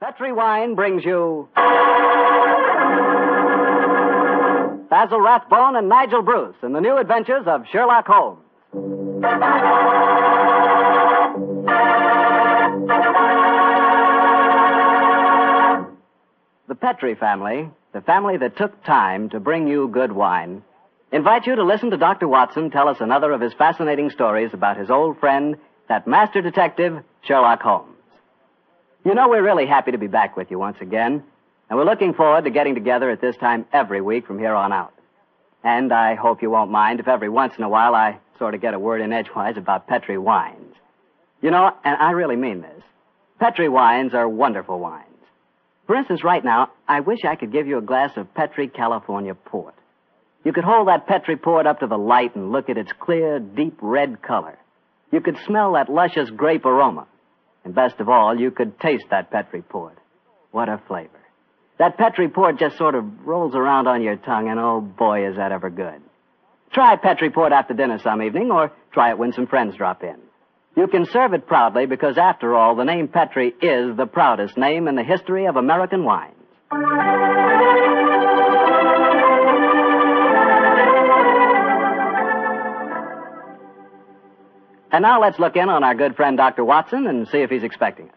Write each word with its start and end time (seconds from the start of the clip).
Petri 0.00 0.32
Wine 0.32 0.74
brings 0.76 1.04
you 1.04 1.46
Basil 4.88 5.20
Rathbone 5.20 5.76
and 5.76 5.90
Nigel 5.90 6.22
Bruce 6.22 6.56
in 6.62 6.72
the 6.72 6.80
new 6.80 6.96
adventures 6.96 7.46
of 7.46 7.66
Sherlock 7.70 8.06
Holmes. 8.06 8.40
The 16.66 16.74
Petri 16.74 17.14
family, 17.14 17.68
the 17.92 18.00
family 18.00 18.38
that 18.38 18.56
took 18.56 18.82
time 18.84 19.28
to 19.28 19.38
bring 19.38 19.68
you 19.68 19.88
good 19.88 20.12
wine, 20.12 20.62
invite 21.12 21.46
you 21.46 21.56
to 21.56 21.62
listen 21.62 21.90
to 21.90 21.98
Dr. 21.98 22.26
Watson 22.26 22.70
tell 22.70 22.88
us 22.88 22.96
another 23.00 23.32
of 23.32 23.42
his 23.42 23.52
fascinating 23.52 24.08
stories 24.08 24.54
about 24.54 24.78
his 24.78 24.88
old 24.88 25.20
friend, 25.20 25.58
that 25.90 26.06
master 26.06 26.40
detective, 26.40 27.04
Sherlock 27.20 27.60
Holmes. 27.60 27.89
You 29.02 29.14
know, 29.14 29.30
we're 29.30 29.42
really 29.42 29.66
happy 29.66 29.92
to 29.92 29.98
be 29.98 30.08
back 30.08 30.36
with 30.36 30.50
you 30.50 30.58
once 30.58 30.76
again, 30.82 31.24
and 31.70 31.78
we're 31.78 31.86
looking 31.86 32.12
forward 32.12 32.44
to 32.44 32.50
getting 32.50 32.74
together 32.74 33.10
at 33.10 33.22
this 33.22 33.34
time 33.38 33.64
every 33.72 34.02
week 34.02 34.26
from 34.26 34.38
here 34.38 34.54
on 34.54 34.74
out. 34.74 34.92
And 35.64 35.90
I 35.90 36.16
hope 36.16 36.42
you 36.42 36.50
won't 36.50 36.70
mind 36.70 37.00
if 37.00 37.08
every 37.08 37.30
once 37.30 37.54
in 37.56 37.64
a 37.64 37.68
while 37.68 37.94
I 37.94 38.18
sort 38.38 38.54
of 38.54 38.60
get 38.60 38.74
a 38.74 38.78
word 38.78 39.00
in 39.00 39.10
edgewise 39.10 39.56
about 39.56 39.86
Petri 39.86 40.18
wines. 40.18 40.74
You 41.40 41.50
know, 41.50 41.70
and 41.82 41.96
I 41.96 42.10
really 42.10 42.36
mean 42.36 42.60
this. 42.60 42.82
Petri 43.38 43.70
wines 43.70 44.12
are 44.12 44.28
wonderful 44.28 44.78
wines. 44.78 45.06
For 45.86 45.96
instance, 45.96 46.22
right 46.22 46.44
now, 46.44 46.70
I 46.86 47.00
wish 47.00 47.20
I 47.26 47.36
could 47.36 47.52
give 47.52 47.66
you 47.66 47.78
a 47.78 47.82
glass 47.82 48.10
of 48.18 48.34
Petri 48.34 48.68
California 48.68 49.34
port. 49.34 49.74
You 50.44 50.52
could 50.52 50.64
hold 50.64 50.88
that 50.88 51.06
Petri 51.06 51.36
port 51.36 51.66
up 51.66 51.80
to 51.80 51.86
the 51.86 51.96
light 51.96 52.36
and 52.36 52.52
look 52.52 52.68
at 52.68 52.76
its 52.76 52.92
clear, 53.00 53.38
deep 53.38 53.78
red 53.80 54.20
color. 54.20 54.58
You 55.10 55.22
could 55.22 55.38
smell 55.46 55.72
that 55.72 55.88
luscious 55.88 56.28
grape 56.28 56.66
aroma. 56.66 57.06
And 57.64 57.74
best 57.74 58.00
of 58.00 58.08
all, 58.08 58.38
you 58.38 58.50
could 58.50 58.78
taste 58.80 59.04
that 59.10 59.30
Petri 59.30 59.62
port. 59.62 59.98
What 60.50 60.68
a 60.68 60.80
flavor. 60.88 61.10
That 61.78 61.96
Petri 61.96 62.28
port 62.28 62.58
just 62.58 62.76
sort 62.76 62.94
of 62.94 63.04
rolls 63.24 63.54
around 63.54 63.86
on 63.86 64.02
your 64.02 64.16
tongue, 64.16 64.48
and 64.48 64.58
oh 64.58 64.80
boy, 64.80 65.28
is 65.28 65.36
that 65.36 65.52
ever 65.52 65.70
good. 65.70 66.02
Try 66.72 66.96
Petri 66.96 67.30
port 67.30 67.52
after 67.52 67.74
dinner 67.74 67.98
some 67.98 68.22
evening, 68.22 68.50
or 68.50 68.72
try 68.92 69.10
it 69.10 69.18
when 69.18 69.32
some 69.32 69.46
friends 69.46 69.76
drop 69.76 70.02
in. 70.02 70.16
You 70.76 70.86
can 70.86 71.04
serve 71.06 71.32
it 71.32 71.46
proudly 71.46 71.86
because, 71.86 72.16
after 72.16 72.54
all, 72.54 72.76
the 72.76 72.84
name 72.84 73.08
Petri 73.08 73.48
is 73.48 73.96
the 73.96 74.06
proudest 74.06 74.56
name 74.56 74.88
in 74.88 74.94
the 74.94 75.02
history 75.02 75.46
of 75.46 75.56
American 75.56 76.04
wines. 76.04 76.34
And 84.92 85.02
now 85.02 85.20
let's 85.20 85.38
look 85.38 85.56
in 85.56 85.68
on 85.68 85.84
our 85.84 85.94
good 85.94 86.16
friend 86.16 86.36
Dr. 86.36 86.64
Watson 86.64 87.06
and 87.06 87.28
see 87.28 87.38
if 87.38 87.50
he's 87.50 87.62
expecting 87.62 88.08
us. 88.08 88.14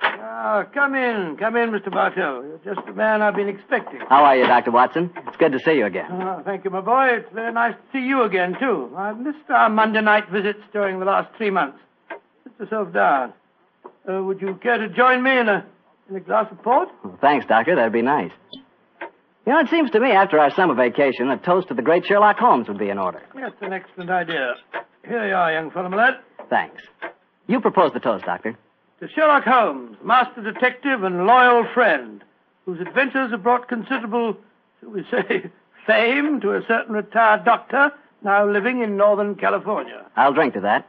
Ah, 0.00 0.64
come 0.72 0.94
in, 0.94 1.36
come 1.38 1.56
in, 1.56 1.70
Mr. 1.70 1.90
Bartell. 1.90 2.44
You're 2.44 2.74
just 2.74 2.86
the 2.86 2.92
man 2.92 3.22
I've 3.22 3.34
been 3.34 3.48
expecting. 3.48 4.00
How 4.08 4.24
are 4.24 4.36
you, 4.36 4.46
Dr. 4.46 4.70
Watson? 4.70 5.10
It's 5.26 5.36
good 5.36 5.52
to 5.52 5.58
see 5.58 5.72
you 5.72 5.86
again. 5.86 6.06
Ah, 6.10 6.42
thank 6.44 6.64
you, 6.64 6.70
my 6.70 6.80
boy. 6.80 7.08
It's 7.18 7.32
very 7.32 7.52
nice 7.52 7.74
to 7.74 7.98
see 7.98 8.04
you 8.06 8.22
again, 8.22 8.56
too. 8.58 8.90
I've 8.96 9.18
missed 9.18 9.48
our 9.50 9.68
Monday 9.68 10.00
night 10.00 10.28
visits 10.30 10.60
during 10.72 11.00
the 11.00 11.06
last 11.06 11.34
three 11.36 11.50
months. 11.50 11.78
Sit 12.44 12.52
yourself 12.60 12.92
down. 12.92 13.32
Uh, 14.08 14.22
would 14.22 14.40
you 14.40 14.54
care 14.62 14.78
to 14.78 14.88
join 14.88 15.22
me 15.22 15.36
in 15.38 15.48
a, 15.48 15.66
in 16.08 16.16
a 16.16 16.20
glass 16.20 16.46
of 16.50 16.62
port? 16.62 16.88
Well, 17.04 17.18
thanks, 17.20 17.44
Doctor. 17.46 17.74
That'd 17.74 17.92
be 17.92 18.02
nice. 18.02 18.32
You 19.48 19.54
know, 19.54 19.60
it 19.60 19.70
seems 19.70 19.90
to 19.92 20.00
me 20.00 20.10
after 20.10 20.38
our 20.38 20.50
summer 20.50 20.74
vacation, 20.74 21.30
a 21.30 21.38
toast 21.38 21.68
to 21.68 21.74
the 21.74 21.80
great 21.80 22.04
Sherlock 22.04 22.36
Holmes 22.36 22.68
would 22.68 22.76
be 22.76 22.90
in 22.90 22.98
order. 22.98 23.22
That's 23.34 23.56
an 23.62 23.72
excellent 23.72 24.10
idea. 24.10 24.56
Here 25.06 25.26
you 25.26 25.34
are, 25.34 25.50
young 25.50 25.70
fellow, 25.70 25.88
my 25.88 25.96
lad. 25.96 26.18
Thanks. 26.50 26.82
You 27.46 27.58
propose 27.58 27.94
the 27.94 27.98
toast, 27.98 28.26
Doctor. 28.26 28.58
To 29.00 29.08
Sherlock 29.08 29.44
Holmes, 29.44 29.96
master 30.04 30.42
detective 30.42 31.02
and 31.02 31.24
loyal 31.26 31.66
friend, 31.72 32.22
whose 32.66 32.78
adventures 32.78 33.30
have 33.30 33.42
brought 33.42 33.68
considerable, 33.68 34.36
shall 34.80 34.90
we 34.90 35.06
say, 35.10 35.50
fame 35.86 36.42
to 36.42 36.52
a 36.52 36.60
certain 36.68 36.94
retired 36.94 37.46
doctor 37.46 37.90
now 38.22 38.46
living 38.46 38.82
in 38.82 38.98
Northern 38.98 39.34
California. 39.34 40.04
I'll 40.14 40.34
drink 40.34 40.52
to 40.54 40.60
that. 40.60 40.86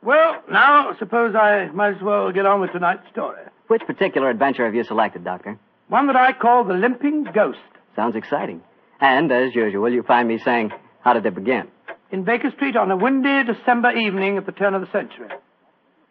Well, 0.00 0.40
now, 0.48 0.94
suppose 0.96 1.34
I 1.34 1.70
might 1.74 1.96
as 1.96 2.02
well 2.02 2.30
get 2.30 2.46
on 2.46 2.60
with 2.60 2.70
tonight's 2.70 3.10
story. 3.10 3.42
Which 3.66 3.82
particular 3.82 4.30
adventure 4.30 4.64
have 4.64 4.76
you 4.76 4.84
selected, 4.84 5.24
Doctor? 5.24 5.58
One 5.92 6.06
that 6.06 6.16
I 6.16 6.32
call 6.32 6.64
the 6.64 6.72
Limping 6.72 7.24
Ghost. 7.34 7.58
Sounds 7.94 8.16
exciting. 8.16 8.62
And, 8.98 9.30
as 9.30 9.54
usual, 9.54 9.92
you 9.92 10.02
find 10.02 10.26
me 10.26 10.38
saying, 10.38 10.72
how 11.02 11.12
did 11.12 11.26
it 11.26 11.34
begin? 11.34 11.68
In 12.10 12.24
Baker 12.24 12.50
Street 12.50 12.76
on 12.76 12.90
a 12.90 12.96
windy 12.96 13.44
December 13.44 13.90
evening 13.92 14.38
at 14.38 14.46
the 14.46 14.52
turn 14.52 14.72
of 14.72 14.80
the 14.80 14.90
century. 14.90 15.28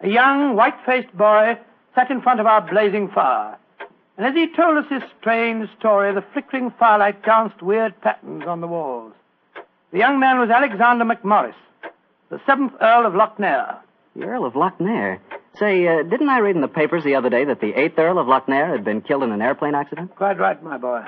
A 0.02 0.08
young, 0.08 0.56
white-faced 0.56 1.18
boy 1.18 1.58
sat 1.96 2.12
in 2.12 2.22
front 2.22 2.40
of 2.40 2.46
our 2.46 2.62
blazing 2.62 3.09
fire. 3.09 3.58
And 4.18 4.28
as 4.28 4.36
he 4.36 4.56
told 4.56 4.78
us 4.78 4.86
his 4.88 5.02
strange 5.19 5.68
story, 5.80 6.13
the 6.13 6.24
flickering 6.31 6.72
firelight 6.78 7.24
danced 7.24 7.63
weird 7.63 8.00
patterns 8.02 8.44
on 8.46 8.62
the 8.62 8.68
walls. 8.68 9.13
The 9.92 9.98
young 9.98 10.19
man 10.19 10.38
was 10.38 10.52
Alexander 10.52 11.06
McMorris, 11.06 11.56
the 12.30 12.40
seventh 12.46 12.74
Earl 12.80 13.08
of 13.08 13.13
Lochnair. 13.13 13.80
The 14.16 14.25
Earl 14.25 14.46
of 14.46 14.53
Lochnair? 14.53 15.18
Say, 15.61 15.88
uh, 15.88 16.01
didn't 16.01 16.29
I 16.29 16.39
read 16.39 16.55
in 16.55 16.63
the 16.63 16.67
papers 16.67 17.03
the 17.03 17.13
other 17.13 17.29
day 17.29 17.45
that 17.45 17.61
the 17.61 17.79
eighth 17.79 17.99
Earl 17.99 18.17
of 18.17 18.25
Lochnair 18.25 18.72
had 18.72 18.83
been 18.83 18.99
killed 18.99 19.22
in 19.22 19.31
an 19.31 19.44
airplane 19.44 19.75
accident? 19.75 20.16
Quite 20.16 20.39
right, 20.39 20.61
my 20.63 20.79
boy. 20.79 21.03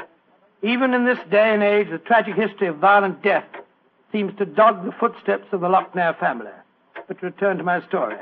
Even 0.61 0.93
in 0.93 1.05
this 1.05 1.17
day 1.31 1.55
and 1.55 1.63
age, 1.63 1.87
the 1.89 1.97
tragic 1.97 2.35
history 2.35 2.67
of 2.67 2.77
violent 2.77 3.23
death 3.23 3.47
seems 4.11 4.37
to 4.37 4.45
dog 4.45 4.85
the 4.85 4.91
footsteps 4.91 5.47
of 5.53 5.61
the 5.61 5.67
Lochnair 5.67 6.19
family. 6.19 6.51
But 7.07 7.19
to 7.19 7.25
return 7.25 7.57
to 7.57 7.63
my 7.63 7.83
story. 7.87 8.15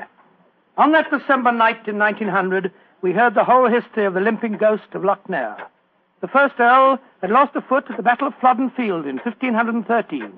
On 0.78 0.92
that 0.92 1.10
December 1.10 1.52
night 1.52 1.86
in 1.86 1.98
1900, 1.98 2.72
we 3.02 3.12
heard 3.12 3.34
the 3.34 3.44
whole 3.44 3.68
history 3.68 4.06
of 4.06 4.14
the 4.14 4.20
limping 4.20 4.56
ghost 4.56 4.88
of 4.94 5.02
Lochnair. 5.02 5.58
The 6.22 6.28
first 6.28 6.54
Earl 6.58 6.98
had 7.20 7.30
lost 7.30 7.54
a 7.56 7.60
foot 7.60 7.84
at 7.90 7.98
the 7.98 8.02
Battle 8.02 8.28
of 8.28 8.34
Flodden 8.40 8.70
Field 8.70 9.04
in 9.04 9.16
1513. 9.16 10.32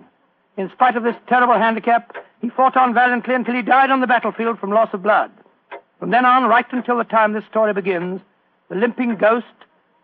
In 0.56 0.71
spite 0.72 0.97
of 0.97 1.04
this 1.04 1.15
terrible 1.28 1.54
handicap, 1.54 2.16
he 2.41 2.50
fought 2.50 2.77
on 2.77 2.94
valiantly 2.94 3.37
until 3.37 3.54
he 3.54 3.62
died 3.62 3.92
on 3.92 4.01
the 4.01 4.09
battlefield 4.09 4.59
from 4.59 4.71
loss 4.71 4.92
of 4.92 5.04
blood. 5.04 5.30
From 5.99 6.11
then 6.11 6.25
on, 6.25 6.45
right 6.45 6.67
until 6.73 6.99
the 6.99 7.05
time 7.05 7.33
this 7.33 7.45
story 7.51 7.73
begins, 7.73 8.21
the 8.69 8.77
limping 8.77 9.17
ghost, 9.17 9.47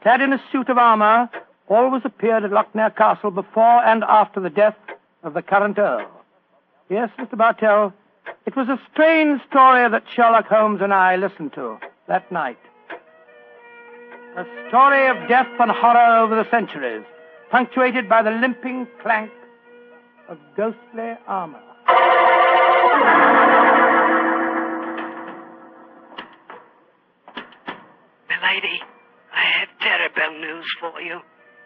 clad 0.03 0.21
in 0.21 0.33
a 0.33 0.43
suit 0.51 0.69
of 0.69 0.79
armor, 0.79 1.29
always 1.69 2.03
appeared 2.05 2.45
at 2.45 2.51
Lochnair 2.51 2.95
Castle 2.95 3.31
before 3.31 3.85
and 3.85 4.05
after 4.05 4.41
the 4.41 4.51
death 4.51 4.77
of 5.23 5.35
the 5.35 5.43
current 5.43 5.79
Earl. 5.79 6.11
Yes, 6.89 7.11
Mr. 7.19 7.37
Bartell, 7.37 7.93
it 8.47 8.57
was 8.57 8.69
a 8.69 8.81
strange 8.93 9.41
story 9.49 9.89
that 9.89 10.05
Sherlock 10.15 10.47
Holmes 10.47 10.81
and 10.83 10.93
I 10.93 11.17
listened 11.17 11.53
to 11.55 11.79
that 12.09 12.31
night. 12.33 12.59
A 14.37 14.45
story 14.69 15.09
of 15.09 15.29
death 15.29 15.49
and 15.59 15.71
horror 15.71 16.19
over 16.19 16.35
the 16.35 16.49
centuries, 16.51 17.05
punctuated 17.51 18.09
by 18.09 18.23
the 18.23 18.31
limping 18.31 18.87
clank 19.03 19.31
of 20.29 20.39
ghostly 20.57 21.15
armor. 21.27 21.61
lady, 28.55 28.83
I 29.33 29.45
have 29.61 29.69
terrible 29.79 30.41
news 30.41 30.67
for 30.81 31.01
you. 31.01 31.21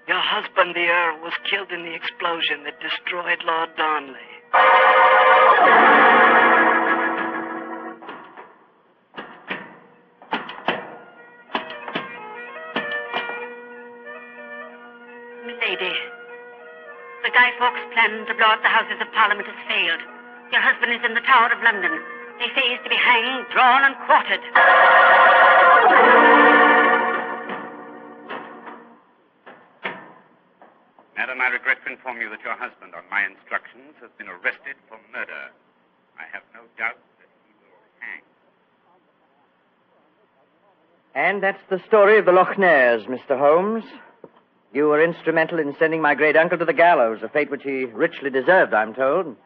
Your 0.06 0.20
husband, 0.20 0.74
the 0.76 0.84
Earl, 0.84 1.22
was 1.24 1.32
killed 1.48 1.72
in 1.72 1.82
the 1.82 1.94
explosion 1.94 2.64
that 2.64 2.76
destroyed 2.80 3.40
Lord 3.46 3.70
Darnley. 3.76 4.28
Lady, 15.64 15.96
the 17.24 17.32
Guy 17.32 17.48
Fawkes 17.58 17.80
plan 17.94 18.26
to 18.28 18.34
blow 18.36 18.52
up 18.52 18.60
the 18.60 18.68
Houses 18.68 19.00
of 19.00 19.08
Parliament 19.16 19.48
has 19.48 19.56
failed. 19.66 20.02
Your 20.52 20.60
husband 20.60 20.92
is 20.92 21.00
in 21.08 21.14
the 21.14 21.24
Tower 21.24 21.48
of 21.48 21.62
London. 21.64 21.96
They 22.38 22.52
say 22.52 22.68
he's 22.68 22.82
to 22.84 22.90
be 22.90 23.00
hanged, 23.00 23.46
drawn, 23.54 23.84
and 23.88 23.96
quartered. 24.04 24.44
Inform 31.94 32.20
you 32.20 32.28
that 32.30 32.42
your 32.42 32.56
husband, 32.56 32.92
on 32.92 33.02
my 33.08 33.24
instructions, 33.24 33.94
has 34.00 34.10
been 34.18 34.26
arrested 34.26 34.74
for 34.88 34.98
murder. 35.12 35.52
I 36.18 36.24
have 36.32 36.42
no 36.52 36.62
doubt 36.76 36.98
that 37.20 37.28
he 37.46 37.54
will 37.62 37.78
hang. 38.00 38.22
And 41.14 41.40
that's 41.40 41.62
the 41.70 41.80
story 41.86 42.18
of 42.18 42.24
the 42.24 42.32
Lochnairs, 42.32 43.06
Mr. 43.06 43.38
Holmes. 43.38 43.84
You 44.72 44.88
were 44.88 45.04
instrumental 45.04 45.60
in 45.60 45.76
sending 45.78 46.02
my 46.02 46.16
great 46.16 46.36
uncle 46.36 46.58
to 46.58 46.64
the 46.64 46.72
gallows, 46.72 47.20
a 47.22 47.28
fate 47.28 47.48
which 47.48 47.62
he 47.62 47.84
richly 47.84 48.28
deserved, 48.28 48.74
I'm 48.74 48.92
told. 48.92 49.36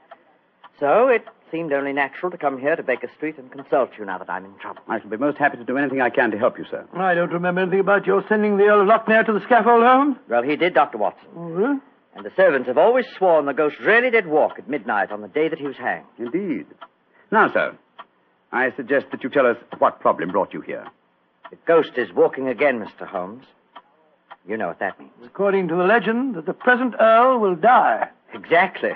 So 0.81 1.09
it 1.09 1.27
seemed 1.53 1.75
only 1.75 1.93
natural 1.93 2.31
to 2.31 2.39
come 2.39 2.59
here 2.59 2.77
to 2.77 2.83
Baker 2.83 3.11
Street 3.15 3.37
and 3.37 3.53
consult 3.53 3.91
you 3.99 4.07
now 4.07 4.17
that 4.17 4.31
I'm 4.31 4.47
in 4.47 4.59
trouble. 4.59 4.81
I 4.89 5.01
shall 5.01 5.11
be 5.11 5.19
most 5.19 5.37
happy 5.37 5.59
to 5.59 5.65
do 5.65 5.77
anything 5.77 6.01
I 6.01 6.09
can 6.09 6.31
to 6.31 6.39
help 6.39 6.59
you, 6.59 6.65
sir. 6.71 6.87
I 6.95 7.13
don't 7.15 7.33
remember 7.33 7.61
anything 7.61 7.81
about 7.81 8.07
your 8.07 8.25
sending 8.27 8.57
the 8.57 8.65
Earl 8.65 8.81
of 8.81 8.89
Lochnair 8.89 9.27
to 9.27 9.35
the 9.35 9.41
scaffold, 9.45 9.83
Holmes. 9.83 10.17
Well, 10.31 10.43
he 10.43 10.57
did, 10.57 10.73
Dr. 10.73 10.97
Watson. 10.97 11.29
Oh, 11.37 11.43
really? 11.43 11.79
And 12.19 12.27
the 12.27 12.35
servants 12.35 12.67
have 12.67 12.79
always 12.79 13.07
sworn 13.17 13.47
the 13.47 13.53
ghost 13.53 13.77
really 13.79 14.11
did 14.11 14.27
walk 14.27 14.59
at 14.59 14.69
midnight 14.69 15.13
on 15.13 15.21
the 15.21 15.29
day 15.29 15.49
that 15.49 15.61
he 15.61 15.67
was 15.69 15.77
hanged. 15.77 16.05
Indeed. 16.19 16.67
Now, 17.31 17.53
sir, 17.53 17.79
I 18.51 18.73
suggest 18.77 19.07
that 19.13 19.23
you 19.23 19.31
tell 19.31 19.47
us 19.47 19.57
what 19.79 20.01
problem 20.01 20.33
brought 20.33 20.53
you 20.53 20.61
here. 20.61 20.85
The 21.51 21.57
ghost 21.65 21.93
is 21.97 22.13
walking 22.13 22.49
again, 22.49 22.81
Mr. 22.85 23.07
Holmes. 23.07 23.45
You 24.49 24.57
know 24.57 24.67
what 24.67 24.81
that 24.81 24.99
means. 24.99 25.13
According 25.25 25.69
to 25.69 25.77
the 25.77 25.85
legend, 25.85 26.35
that 26.35 26.45
the 26.45 26.55
present 26.55 26.97
Earl 26.99 27.39
will 27.39 27.55
die. 27.55 28.09
Exactly. 28.35 28.95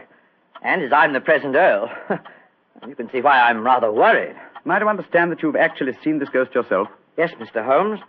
And 0.61 0.83
as 0.83 0.93
I'm 0.93 1.13
the 1.13 1.21
present 1.21 1.55
Earl, 1.55 1.91
you 2.89 2.97
can 2.97 3.09
see 3.13 3.21
why 3.21 3.41
I'm 3.41 3.63
rather 3.63 3.93
worried. 3.93 4.35
Am 4.65 4.73
I 4.73 4.81
to 4.81 4.87
understand 4.87 5.31
that 5.31 5.45
you've 5.45 5.55
actually 5.55 5.93
seen 6.03 6.19
this 6.19 6.29
ghost 6.31 6.57
yourself? 6.57 6.89
Yes, 7.17 7.31
Mr. 7.39 7.65
Holmes. 7.65 8.01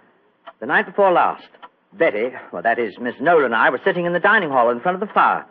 The 0.60 0.66
night 0.66 0.88
before 0.88 1.12
last, 1.12 1.50
Betty, 1.98 2.30
well, 2.52 2.64
that 2.64 2.80
is, 2.80 2.94
Miss 3.00 3.16
Nolan 3.22 3.46
and 3.46 3.56
I 3.56 3.70
were 3.70 3.82
sitting 3.84 4.06
in 4.06 4.14
the 4.14 4.20
dining 4.20 4.50
hall 4.50 4.70
in 4.70 4.80
front 4.80 5.02
of 5.02 5.08
the 5.08 5.14
fire 5.14 5.46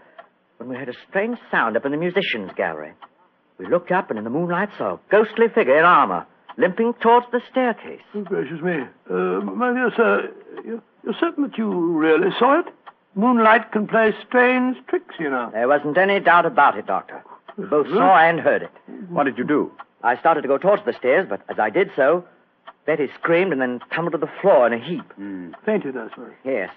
when 0.59 0.69
we 0.69 0.77
heard 0.77 0.89
a 0.89 0.95
strange 1.09 1.39
sound 1.51 1.77
up 1.77 1.85
in 1.85 1.93
the 1.93 1.99
musicians' 1.99 2.51
gallery. 2.57 2.93
We 3.59 3.67
looked 3.67 3.93
up 3.93 4.11
and 4.11 4.19
in 4.19 4.25
the 4.25 4.31
moonlight 4.31 4.71
saw 4.77 4.95
a 4.95 5.01
ghostly 5.11 5.47
figure 5.55 5.79
in 5.79 5.85
armor 5.85 6.27
limping 6.59 6.95
towards 7.01 7.27
the 7.33 7.41
staircase. 7.51 8.03
Oh, 8.15 8.23
gracious 8.23 8.61
me. 8.61 8.81
Uh, 9.11 9.41
my 9.41 9.73
dear 9.73 9.91
sir, 9.97 10.31
you're, 10.65 10.83
you're 11.05 11.15
certain 11.19 11.45
that 11.45 11.57
you 11.57 11.71
really 11.71 12.31
saw 12.39 12.61
it? 12.61 12.67
Moonlight 13.15 13.73
can 13.73 13.87
play 13.87 14.13
strange 14.27 14.77
tricks, 14.89 15.15
you 15.19 15.31
know. 15.31 15.51
There 15.53 15.69
wasn't 15.69 15.99
any 15.99 16.19
doubt 16.21 16.47
about 16.47 16.79
it, 16.79 16.87
Doctor. 16.87 17.23
We 17.57 17.67
both 17.67 17.87
saw 17.89 18.17
and 18.17 18.41
heard 18.41 18.63
it. 18.63 18.73
What 19.11 19.25
did 19.25 19.37
you 19.37 19.45
do? 19.45 19.71
I 20.03 20.17
started 20.19 20.43
to 20.43 20.49
go 20.49 20.59
towards 20.59 20.85
the 20.85 20.95
stairs, 20.95 21.27
but 21.29 21.43
as 21.49 21.59
I 21.59 21.71
did 21.71 21.91
so, 21.95 22.25
Betty 22.87 23.09
screamed 23.21 23.53
and 23.53 23.61
then 23.61 23.81
tumbled 23.95 24.13
to 24.13 24.19
the 24.19 24.31
floor 24.41 24.67
in 24.67 24.73
a 24.73 24.85
heap. 24.85 25.05
Fainted, 25.65 25.97
I 25.97 26.09
suppose. 26.11 26.33
Yes. 26.45 26.71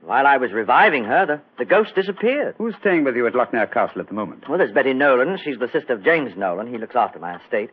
While 0.00 0.26
I 0.26 0.36
was 0.36 0.52
reviving 0.52 1.04
her, 1.04 1.26
the, 1.26 1.40
the 1.58 1.64
ghost 1.64 1.94
disappeared. 1.94 2.56
Who's 2.58 2.74
staying 2.80 3.04
with 3.04 3.14
you 3.16 3.26
at 3.26 3.34
Lochnair 3.34 3.72
Castle 3.72 4.00
at 4.00 4.08
the 4.08 4.14
moment? 4.14 4.48
Well, 4.48 4.58
there's 4.58 4.72
Betty 4.72 4.94
Nolan. 4.94 5.38
She's 5.44 5.58
the 5.58 5.68
sister 5.72 5.92
of 5.94 6.04
James 6.04 6.32
Nolan. 6.36 6.66
He 6.66 6.78
looks 6.78 6.96
after 6.96 7.18
my 7.20 7.36
estate. 7.42 7.70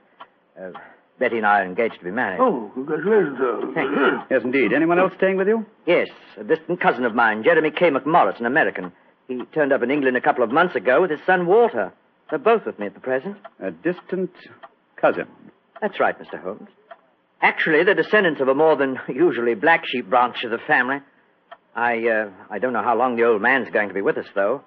Uh, 0.59 0.71
Betty 1.19 1.37
and 1.37 1.45
I 1.45 1.61
are 1.61 1.65
engaged 1.65 1.95
to 1.99 2.03
be 2.05 2.11
married. 2.11 2.39
Oh, 2.39 2.71
congratulations, 2.75 3.37
sir. 3.37 3.71
Thank 3.73 3.91
you. 3.91 4.19
Yes, 4.31 4.41
indeed. 4.43 4.73
Anyone 4.73 4.99
else 4.99 5.11
staying 5.17 5.37
with 5.37 5.47
you? 5.47 5.65
Yes, 5.85 6.07
a 6.37 6.43
distant 6.43 6.79
cousin 6.79 7.03
of 7.03 7.13
mine, 7.15 7.43
Jeremy 7.43 7.71
K. 7.71 7.89
McMorris, 7.89 8.39
an 8.39 8.45
American. 8.45 8.91
He 9.27 9.41
turned 9.53 9.73
up 9.73 9.81
in 9.83 9.91
England 9.91 10.15
a 10.17 10.21
couple 10.21 10.43
of 10.43 10.51
months 10.51 10.75
ago 10.75 11.01
with 11.01 11.11
his 11.11 11.19
son 11.25 11.45
Walter. 11.45 11.91
They're 12.29 12.39
both 12.39 12.65
with 12.65 12.77
me 12.79 12.85
at 12.85 12.93
the 12.93 12.99
present. 12.99 13.37
A 13.59 13.71
distant 13.71 14.31
cousin. 15.01 15.25
That's 15.81 15.99
right, 15.99 16.15
Mr. 16.19 16.41
Holmes. 16.41 16.69
Actually, 17.41 17.83
they're 17.83 17.95
descendants 17.95 18.41
of 18.41 18.47
a 18.47 18.55
more 18.55 18.75
than 18.75 18.99
usually 19.07 19.55
black 19.55 19.85
sheep 19.85 20.09
branch 20.09 20.43
of 20.43 20.51
the 20.51 20.57
family. 20.67 20.97
I, 21.75 22.07
uh, 22.07 22.29
I 22.49 22.59
don't 22.59 22.73
know 22.73 22.83
how 22.83 22.97
long 22.97 23.15
the 23.15 23.23
old 23.23 23.41
man's 23.41 23.69
going 23.71 23.87
to 23.87 23.93
be 23.93 24.01
with 24.01 24.17
us, 24.17 24.25
though. 24.35 24.61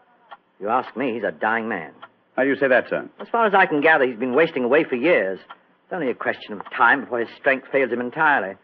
If 0.57 0.63
you 0.63 0.69
ask 0.69 0.97
me, 0.97 1.15
he's 1.15 1.25
a 1.25 1.33
dying 1.33 1.69
man. 1.69 1.93
How 2.37 2.45
do 2.45 2.49
you 2.49 2.57
say 2.57 2.69
that, 2.69 2.89
sir? 2.89 3.09
As 3.21 3.29
far 3.29 3.47
as 3.47 3.55
I 3.55 3.67
can 3.67 3.83
gather, 3.83 4.07
he's 4.07 4.19
been 4.19 4.35
wasting 4.35 4.65
away 4.65 4.85
for 4.85 4.97
years. 4.97 5.39
It's 5.39 5.93
only 5.93 6.09
a 6.11 6.15
question 6.15 6.55
of 6.55 6.61
time 6.75 7.03
before 7.03 7.21
his 7.21 7.29
strength 7.39 7.67
fails 7.71 7.93
him 7.93 8.01
entirely. 8.01 8.57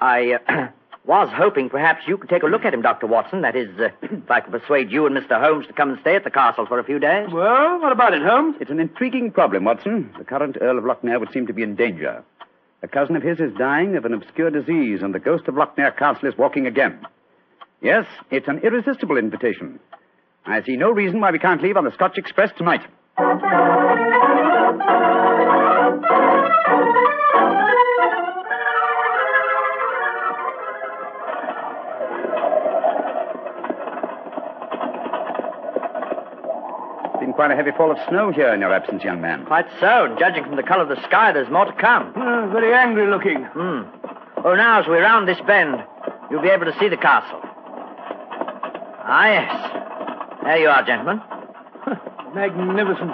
I 0.00 0.32
uh, 0.48 0.68
was 1.06 1.28
hoping 1.32 1.70
perhaps 1.70 2.02
you 2.08 2.18
could 2.18 2.28
take 2.28 2.42
a 2.42 2.46
look 2.46 2.64
at 2.64 2.74
him, 2.74 2.82
Dr. 2.82 3.06
Watson. 3.06 3.42
That 3.42 3.54
is, 3.54 3.68
uh, 3.78 3.90
if 4.02 4.28
I 4.28 4.40
could 4.40 4.50
persuade 4.50 4.90
you 4.90 5.06
and 5.06 5.16
Mr. 5.16 5.40
Holmes 5.40 5.68
to 5.68 5.72
come 5.72 5.90
and 5.90 5.98
stay 6.00 6.16
at 6.16 6.24
the 6.24 6.30
castle 6.30 6.66
for 6.66 6.80
a 6.80 6.84
few 6.84 6.98
days. 6.98 7.28
Well, 7.30 7.80
what 7.80 7.92
about 7.92 8.14
it, 8.14 8.22
Holmes? 8.22 8.56
It's 8.60 8.72
an 8.72 8.80
intriguing 8.80 9.30
problem, 9.30 9.64
Watson. 9.64 10.12
The 10.18 10.24
current 10.24 10.56
Earl 10.60 10.78
of 10.78 10.84
Lochnair 10.84 11.20
would 11.20 11.32
seem 11.32 11.46
to 11.46 11.52
be 11.52 11.62
in 11.62 11.76
danger. 11.76 12.24
A 12.82 12.88
cousin 12.88 13.16
of 13.16 13.22
his 13.22 13.40
is 13.40 13.52
dying 13.58 13.96
of 13.96 14.04
an 14.04 14.12
obscure 14.12 14.50
disease, 14.50 15.00
and 15.02 15.14
the 15.14 15.18
ghost 15.18 15.48
of 15.48 15.54
Lochnair 15.54 15.96
Castle 15.96 16.28
is 16.28 16.36
walking 16.36 16.66
again. 16.66 17.06
Yes, 17.80 18.06
it's 18.30 18.48
an 18.48 18.60
irresistible 18.62 19.16
invitation. 19.16 19.78
I 20.44 20.62
see 20.62 20.76
no 20.76 20.90
reason 20.90 21.20
why 21.20 21.30
we 21.30 21.38
can't 21.38 21.62
leave 21.62 21.76
on 21.76 21.84
the 21.84 21.92
Scotch 21.92 22.18
Express 22.18 22.50
tonight. 22.56 22.82
Quite 37.34 37.50
a 37.50 37.56
heavy 37.56 37.72
fall 37.76 37.90
of 37.90 37.98
snow 38.08 38.30
here 38.30 38.54
in 38.54 38.60
your 38.60 38.72
absence, 38.72 39.02
young 39.02 39.20
man. 39.20 39.44
Quite 39.46 39.66
so, 39.80 40.14
judging 40.18 40.44
from 40.44 40.56
the 40.56 40.62
color 40.62 40.82
of 40.82 40.88
the 40.88 41.02
sky, 41.02 41.32
there's 41.32 41.50
more 41.50 41.64
to 41.64 41.72
come. 41.74 42.14
Uh, 42.16 42.46
very 42.48 42.72
angry 42.72 43.10
looking. 43.10 43.44
Hmm. 43.44 43.82
Oh, 44.44 44.54
now, 44.54 44.80
as 44.80 44.86
we 44.86 44.98
round 44.98 45.26
this 45.26 45.40
bend, 45.46 45.82
you'll 46.30 46.42
be 46.42 46.48
able 46.48 46.66
to 46.66 46.78
see 46.78 46.88
the 46.88 46.96
castle. 46.96 47.40
Ah, 49.06 49.26
yes. 49.26 49.50
There 50.44 50.58
you 50.58 50.68
are, 50.68 50.84
gentlemen. 50.84 51.20
Magnificent. 52.34 53.10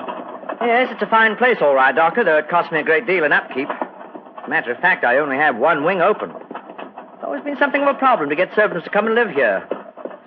Yes, 0.61 0.89
it's 0.93 1.03
a 1.03 1.07
fine 1.07 1.37
place, 1.37 1.57
all 1.61 1.75
right, 1.75 1.95
Doctor, 1.95 2.23
though 2.23 2.39
it 2.39 2.49
cost 2.49 2.71
me 2.71 2.81
a 2.81 2.85
great 2.85 3.07
deal 3.07 3.25
in 3.25 3.33
upkeep. 3.33 3.69
As 3.69 4.45
a 4.47 4.49
matter 4.49 4.73
of 4.73 4.79
fact, 4.81 5.05
I 5.05 5.19
only 5.19 5.37
have 5.37 5.57
one 5.57 5.85
wing 5.85 6.03
open. 6.03 6.31
It's 6.31 7.25
always 7.25 7.43
been 7.43 7.57
something 7.59 7.81
of 7.83 7.89
a 7.89 7.99
problem 7.99 8.29
to 8.29 8.37
get 8.37 8.55
servants 8.55 8.85
to 8.85 8.91
come 8.91 9.07
and 9.07 9.15
live 9.15 9.31
here. 9.31 9.67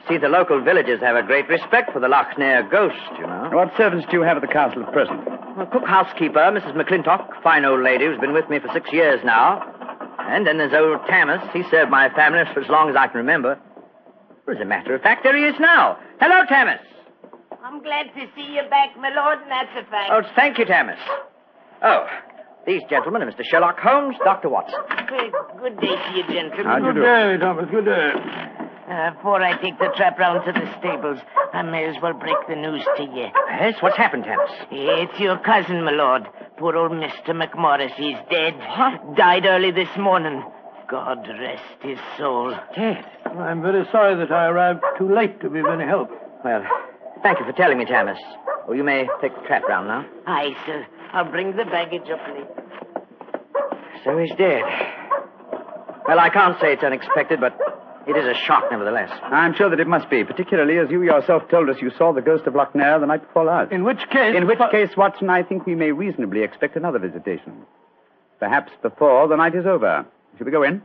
See, 0.10 0.18
the 0.18 0.28
local 0.28 0.62
villagers 0.62 1.00
have 1.00 1.16
a 1.16 1.24
great 1.24 1.48
respect 1.48 1.94
for 1.94 2.00
the 2.02 2.08
Lochnair 2.08 2.70
ghost, 2.70 2.96
you 3.18 3.26
know. 3.26 3.50
What 3.54 3.72
servants 3.78 4.06
do 4.12 4.18
you 4.18 4.24
have 4.24 4.36
at 4.36 4.42
the 4.42 4.52
castle 4.52 4.84
at 4.84 4.92
present? 4.92 5.26
Well, 5.56 5.66
cook 5.72 5.86
housekeeper, 5.88 6.40
Mrs. 6.52 6.76
McClintock, 6.76 7.42
fine 7.42 7.64
old 7.64 7.82
lady 7.82 8.06
who's 8.06 8.20
been 8.20 8.34
with 8.34 8.50
me 8.50 8.60
for 8.60 8.68
six 8.74 8.92
years 8.92 9.22
now. 9.24 9.64
And 10.20 10.46
then 10.46 10.58
there's 10.58 10.74
old 10.74 11.00
Tammas. 11.08 11.40
He 11.54 11.64
served 11.72 11.90
my 11.90 12.10
family 12.10 12.44
for 12.54 12.60
as 12.62 12.70
long 12.70 12.90
as 12.90 12.96
I 12.98 13.08
can 13.08 13.18
remember. 13.18 13.58
Well, 14.46 14.58
as 14.58 14.62
a 14.62 14.66
matter 14.66 14.94
of 14.94 15.02
fact, 15.02 15.24
there 15.24 15.38
he 15.38 15.44
is 15.46 15.56
now. 15.60 15.98
Hello, 16.20 16.44
Tammas. 16.50 16.80
I'm 17.64 17.82
glad 17.82 18.08
to 18.16 18.28
see 18.36 18.56
you 18.56 18.64
back, 18.70 18.98
my 18.98 19.10
lord, 19.10 19.40
and 19.42 19.50
that's 19.52 19.70
a 19.78 19.90
fact. 19.90 20.12
Oh, 20.12 20.22
thank 20.36 20.58
you, 20.58 20.66
Tammas. 20.66 20.98
Oh, 21.82 22.06
these 22.68 22.82
gentlemen 22.90 23.22
are 23.22 23.32
Mr. 23.32 23.44
Sherlock 23.46 23.80
Holmes, 23.80 24.18
Dr. 24.26 24.50
Watson. 24.50 24.80
Good, 25.08 25.32
good 25.62 25.80
day 25.80 25.96
to 25.96 26.12
you, 26.18 26.24
gentlemen. 26.28 26.66
How'd 26.66 26.84
you 26.84 26.94
Good 26.94 26.96
do? 26.96 27.02
day, 27.04 27.38
Thomas. 27.40 27.66
Good 27.72 27.86
day. 27.86 28.12
Uh, 28.90 29.12
before 29.12 29.42
I 29.42 29.56
take 29.62 29.80
the 29.80 29.88
trap 29.96 30.20
round 30.20 30.44
to 30.46 30.52
the 30.52 30.68
stables, 30.80 31.20
I 31.54 31.62
may 31.62 31.86
as 31.86 31.96
well 32.02 32.14
break 32.14 32.36
the 32.50 32.56
news 32.56 32.84
to 32.98 33.04
you. 33.04 33.28
Yes, 33.50 33.76
what's 33.82 33.96
happened, 33.96 34.26
Tammas? 34.26 34.50
It's 34.72 35.20
your 35.20 35.38
cousin, 35.38 35.84
my 35.86 35.92
lord. 35.92 36.24
Poor 36.58 36.76
old 36.76 36.92
Mr. 36.92 37.30
McMorris. 37.30 37.94
He's 37.96 38.18
dead. 38.30 38.56
What? 38.58 39.16
Died 39.16 39.46
early 39.46 39.72
this 39.72 39.88
morning. 39.98 40.44
God 40.90 41.26
rest 41.40 41.64
his 41.82 41.98
soul. 42.18 42.54
Dead. 42.76 43.06
I'm 43.26 43.62
very 43.62 43.86
sorry 43.92 44.16
that 44.16 44.32
I 44.32 44.48
arrived 44.48 44.82
too 44.98 45.14
late 45.14 45.40
to 45.42 45.50
be 45.50 45.60
of 45.60 45.66
any 45.68 45.86
help. 45.86 46.10
Well, 46.44 46.64
thank 47.24 47.40
you 47.40 47.46
for 47.46 47.54
telling 47.54 47.78
me, 47.78 47.86
Tammas. 47.86 48.20
Oh, 48.68 48.74
you 48.74 48.84
may 48.84 49.08
take 49.22 49.34
the 49.34 49.42
trap 49.48 49.64
round 49.64 49.88
now. 49.88 50.06
Aye, 50.28 50.56
sir. 50.66 50.86
I'll 51.14 51.30
bring 51.32 51.56
the 51.56 51.66
baggage 51.66 52.10
up 52.12 52.20
later. 52.28 52.48
So 54.04 54.18
he's 54.18 54.32
dead. 54.38 54.62
Well, 56.06 56.20
I 56.20 56.30
can't 56.30 56.60
say 56.60 56.74
it's 56.74 56.84
unexpected, 56.84 57.40
but 57.40 57.58
it 58.08 58.18
is 58.18 58.26
a 58.26 58.34
shock 58.46 58.66
nevertheless. 58.72 59.10
I'm 59.24 59.54
sure 59.56 59.70
that 59.70 59.80
it 59.80 59.88
must 59.88 60.10
be, 60.10 60.24
particularly 60.24 60.78
as 60.78 60.90
you 60.90 61.02
yourself 61.04 61.44
told 61.50 61.70
us 61.70 61.78
you 61.82 61.92
saw 61.98 62.14
the 62.14 62.22
ghost 62.22 62.46
of 62.48 62.54
Lochnair 62.54 63.00
the 63.00 63.06
night 63.06 63.26
before 63.26 63.46
last. 63.46 63.72
In 63.72 63.84
which 63.84 64.00
case... 64.12 64.36
In 64.36 64.48
which 64.48 64.60
case, 64.72 64.90
Watson, 64.98 65.30
I 65.30 65.44
think 65.44 65.66
we 65.66 65.76
may 65.76 65.92
reasonably 65.92 66.44
expect 66.44 66.76
another 66.76 67.00
visitation. 67.00 67.66
Perhaps 68.40 68.72
before 68.82 69.28
the 69.28 69.36
night 69.36 69.56
is 69.56 69.66
over. 69.66 70.06
Shall 70.38 70.46
we 70.46 70.52
go 70.52 70.64
in? 70.64 70.82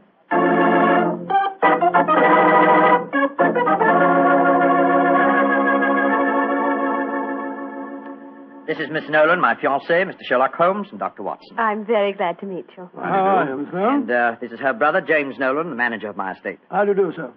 This 8.79 8.87
is 8.87 8.93
Miss 8.93 9.09
Nolan, 9.11 9.41
my 9.41 9.57
fiancée, 9.57 10.07
Mr. 10.07 10.23
Sherlock 10.23 10.55
Holmes, 10.55 10.87
and 10.93 11.01
Dr. 11.01 11.25
Watson. 11.25 11.59
I'm 11.59 11.85
very 11.85 12.13
glad 12.13 12.39
to 12.39 12.47
meet 12.47 12.65
you. 12.77 12.89
How 12.95 13.45
do 13.45 13.51
you 13.51 13.65
do, 13.65 13.71
sir? 13.73 13.89
And 13.91 14.09
uh, 14.09 14.37
this 14.41 14.53
is 14.53 14.61
her 14.61 14.73
brother, 14.73 15.01
James 15.01 15.37
Nolan, 15.37 15.71
the 15.71 15.75
manager 15.75 16.09
of 16.09 16.17
my 16.17 16.35
estate. 16.35 16.61
How 16.71 16.85
do 16.85 16.93
you 16.93 16.97
do, 16.97 17.13
sir? 17.17 17.33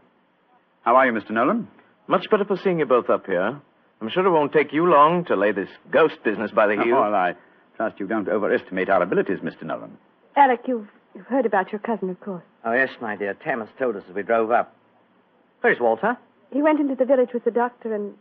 How 0.84 0.96
are 0.98 1.08
you, 1.08 1.14
Mr. 1.14 1.32
Nolan? 1.32 1.68
Much 2.08 2.30
better 2.30 2.46
for 2.46 2.58
seeing 2.58 2.78
you 2.78 2.86
both 2.86 3.10
up 3.10 3.26
here. 3.26 3.60
I'm 4.00 4.10
sure 4.10 4.24
it 4.24 4.30
won't 4.30 4.54
take 4.54 4.72
you 4.72 4.86
long 4.86 5.26
to 5.26 5.36
lay 5.36 5.52
this 5.52 5.70
ghost 5.90 6.24
business 6.24 6.52
by 6.52 6.68
the 6.68 6.74
heels. 6.74 6.90
Oh, 6.96 7.02
well, 7.10 7.16
I 7.16 7.34
trust 7.76 8.00
you 8.00 8.06
don't 8.06 8.30
overestimate 8.30 8.90
our 8.90 9.02
abilities, 9.02 9.40
Mr. 9.40 9.64
Nolan. 9.64 9.98
Alec, 10.36 10.60
you've, 10.68 10.90
you've 11.16 11.26
heard 11.26 11.48
about 11.48 11.72
your 11.72 11.80
cousin, 11.80 12.12
of 12.12 12.20
course. 12.20 12.44
Oh, 12.64 12.74
yes, 12.74 12.90
my 13.02 13.16
dear. 13.16 13.34
Thomas 13.34 13.70
told 13.80 13.96
us 13.96 14.04
as 14.08 14.14
we 14.14 14.22
drove 14.22 14.52
up. 14.52 14.76
Where's 15.62 15.80
Walter? 15.80 16.20
He 16.54 16.62
went 16.62 16.80
into 16.80 16.94
the 16.94 17.06
village 17.06 17.30
with 17.34 17.46
the 17.46 17.52
doctor 17.52 17.96
and 17.96 18.14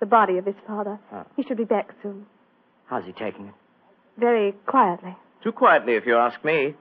the 0.00 0.06
body 0.06 0.38
of 0.38 0.46
his 0.46 0.56
father. 0.66 0.98
Oh. 1.12 1.24
He 1.36 1.42
should 1.42 1.58
be 1.58 1.64
back 1.64 1.92
soon. 2.02 2.26
How's 2.86 3.04
he 3.04 3.12
taking 3.12 3.46
it? 3.46 3.54
Very 4.18 4.52
quietly. 4.66 5.16
Too 5.44 5.52
quietly, 5.52 5.94
if 5.94 6.06
you 6.06 6.16
ask 6.16 6.44
me. 6.44 6.74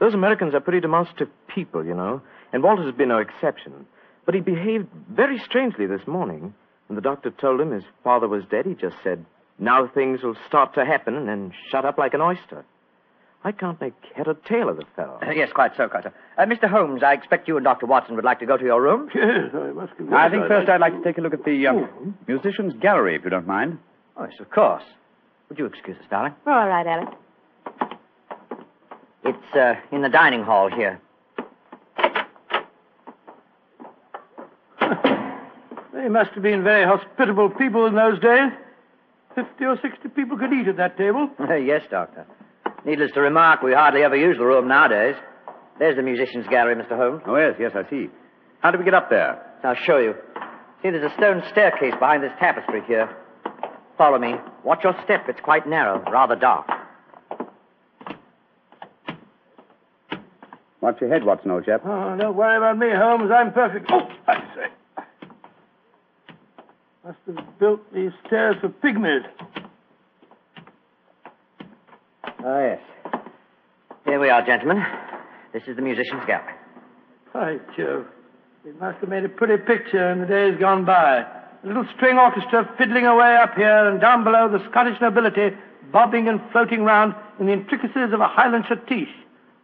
Those 0.00 0.14
Americans 0.14 0.54
are 0.54 0.60
pretty 0.60 0.80
demonstrative 0.80 1.28
people, 1.46 1.84
you 1.84 1.94
know, 1.94 2.20
and 2.52 2.62
Walter's 2.62 2.94
been 2.94 3.08
no 3.08 3.18
exception. 3.18 3.86
But 4.26 4.34
he 4.34 4.40
behaved 4.40 4.88
very 5.10 5.38
strangely 5.38 5.86
this 5.86 6.06
morning. 6.06 6.54
When 6.88 6.96
the 6.96 7.02
doctor 7.02 7.30
told 7.30 7.60
him 7.60 7.70
his 7.70 7.84
father 8.02 8.26
was 8.26 8.44
dead, 8.50 8.66
he 8.66 8.74
just 8.74 8.96
said, 9.04 9.24
now 9.58 9.86
things 9.86 10.22
will 10.22 10.36
start 10.48 10.74
to 10.74 10.84
happen, 10.84 11.14
and 11.14 11.28
then 11.28 11.52
shut 11.70 11.84
up 11.84 11.96
like 11.96 12.14
an 12.14 12.20
oyster. 12.20 12.64
I 13.46 13.52
can't 13.52 13.78
make 13.78 13.92
head 14.16 14.26
or 14.26 14.34
tail 14.34 14.70
of 14.70 14.78
the 14.78 14.84
fellow. 14.96 15.18
Uh, 15.20 15.30
yes, 15.30 15.50
quite 15.54 15.72
so, 15.76 15.86
Carter. 15.86 16.14
Uh, 16.38 16.46
Mr. 16.46 16.66
Holmes, 16.68 17.02
I 17.02 17.12
expect 17.12 17.46
you 17.46 17.56
and 17.58 17.64
Dr. 17.64 17.84
Watson 17.84 18.16
would 18.16 18.24
like 18.24 18.40
to 18.40 18.46
go 18.46 18.56
to 18.56 18.64
your 18.64 18.80
room. 18.82 19.10
Yes, 19.14 19.50
I 19.54 19.72
must 19.72 19.94
confess. 19.96 20.14
I 20.16 20.30
think 20.30 20.44
I'd 20.44 20.48
first 20.48 20.68
like 20.68 20.74
I'd 20.74 20.80
like 20.80 20.94
to 20.94 21.02
take 21.04 21.18
a 21.18 21.20
look 21.20 21.34
at 21.34 21.44
the 21.44 21.66
um, 21.66 22.16
musicians' 22.26 22.72
gallery, 22.80 23.16
if 23.16 23.22
you 23.24 23.30
don't 23.30 23.46
mind. 23.46 23.78
Oh, 24.16 24.24
yes, 24.24 24.40
of 24.40 24.50
course. 24.50 24.82
Would 25.50 25.58
you 25.58 25.66
excuse 25.66 25.96
us, 25.98 26.04
darling? 26.10 26.34
Oh, 26.46 26.52
all 26.52 26.68
right, 26.68 26.86
Alec. 26.86 27.08
It's 29.24 29.56
uh, 29.56 29.74
in 29.94 30.00
the 30.02 30.08
dining 30.08 30.42
hall 30.42 30.70
here. 30.74 31.00
They 35.94 36.08
must 36.10 36.32
have 36.32 36.42
been 36.42 36.62
very 36.62 36.84
hospitable 36.84 37.48
people 37.50 37.86
in 37.86 37.94
those 37.94 38.20
days. 38.20 38.52
Fifty 39.34 39.64
or 39.64 39.78
sixty 39.80 40.08
people 40.08 40.36
could 40.36 40.52
eat 40.52 40.68
at 40.68 40.76
that 40.76 40.98
table. 40.98 41.30
yes, 41.48 41.82
Doctor. 41.90 42.26
Needless 42.84 43.12
to 43.14 43.20
remark, 43.20 43.62
we 43.62 43.72
hardly 43.72 44.02
ever 44.02 44.16
use 44.16 44.36
the 44.38 44.44
room 44.44 44.68
nowadays. 44.68 45.16
There's 45.78 45.96
the 45.96 46.02
musicians' 46.02 46.46
gallery, 46.48 46.76
Mr. 46.76 46.96
Holmes. 46.96 47.22
Oh, 47.26 47.36
yes, 47.36 47.54
yes, 47.58 47.72
I 47.74 47.88
see. 47.88 48.08
How 48.60 48.70
do 48.70 48.78
we 48.78 48.84
get 48.84 48.94
up 48.94 49.10
there? 49.10 49.40
I'll 49.64 49.74
show 49.74 49.98
you. 49.98 50.14
See, 50.82 50.90
there's 50.90 51.10
a 51.10 51.14
stone 51.16 51.42
staircase 51.50 51.94
behind 51.98 52.22
this 52.22 52.32
tapestry 52.38 52.82
here. 52.86 53.08
Follow 53.96 54.18
me. 54.18 54.34
Watch 54.64 54.84
your 54.84 54.94
step. 55.04 55.24
It's 55.28 55.40
quite 55.40 55.66
narrow, 55.66 56.02
rather 56.10 56.36
dark. 56.36 56.66
Watch 60.80 61.00
your 61.00 61.08
head, 61.10 61.24
Watson, 61.24 61.50
old 61.50 61.64
chap. 61.64 61.80
Oh, 61.86 62.14
don't 62.18 62.36
worry 62.36 62.58
about 62.58 62.76
me, 62.76 62.88
Holmes. 62.94 63.30
I'm 63.34 63.52
perfect. 63.52 63.90
Oh, 63.90 64.06
I 64.28 64.34
say. 64.54 65.04
Must 67.04 67.18
have 67.26 67.58
built 67.58 67.94
these 67.94 68.10
stairs 68.26 68.56
for 68.60 68.68
pygmies. 68.68 69.24
Oh, 72.46 72.60
yes. 72.60 72.80
Here 74.04 74.20
we 74.20 74.28
are, 74.28 74.44
gentlemen. 74.44 74.84
This 75.54 75.62
is 75.66 75.76
the 75.76 75.82
musicians' 75.82 76.24
gallery. 76.26 76.52
By 77.32 77.56
Jove. 77.74 78.04
It 78.66 78.78
must 78.78 78.98
have 78.98 79.08
made 79.08 79.24
a 79.24 79.30
pretty 79.30 79.56
picture 79.64 80.10
in 80.10 80.20
the 80.20 80.26
days 80.26 80.60
gone 80.60 80.84
by. 80.84 81.20
A 81.20 81.66
little 81.66 81.86
string 81.96 82.18
orchestra 82.18 82.70
fiddling 82.76 83.06
away 83.06 83.34
up 83.36 83.54
here, 83.54 83.88
and 83.88 83.98
down 83.98 84.24
below 84.24 84.50
the 84.50 84.62
Scottish 84.70 85.00
nobility 85.00 85.56
bobbing 85.90 86.28
and 86.28 86.38
floating 86.52 86.82
round 86.82 87.14
in 87.40 87.46
the 87.46 87.52
intricacies 87.52 88.12
of 88.12 88.20
a 88.20 88.28
Highland 88.28 88.64
schottische 88.64 89.06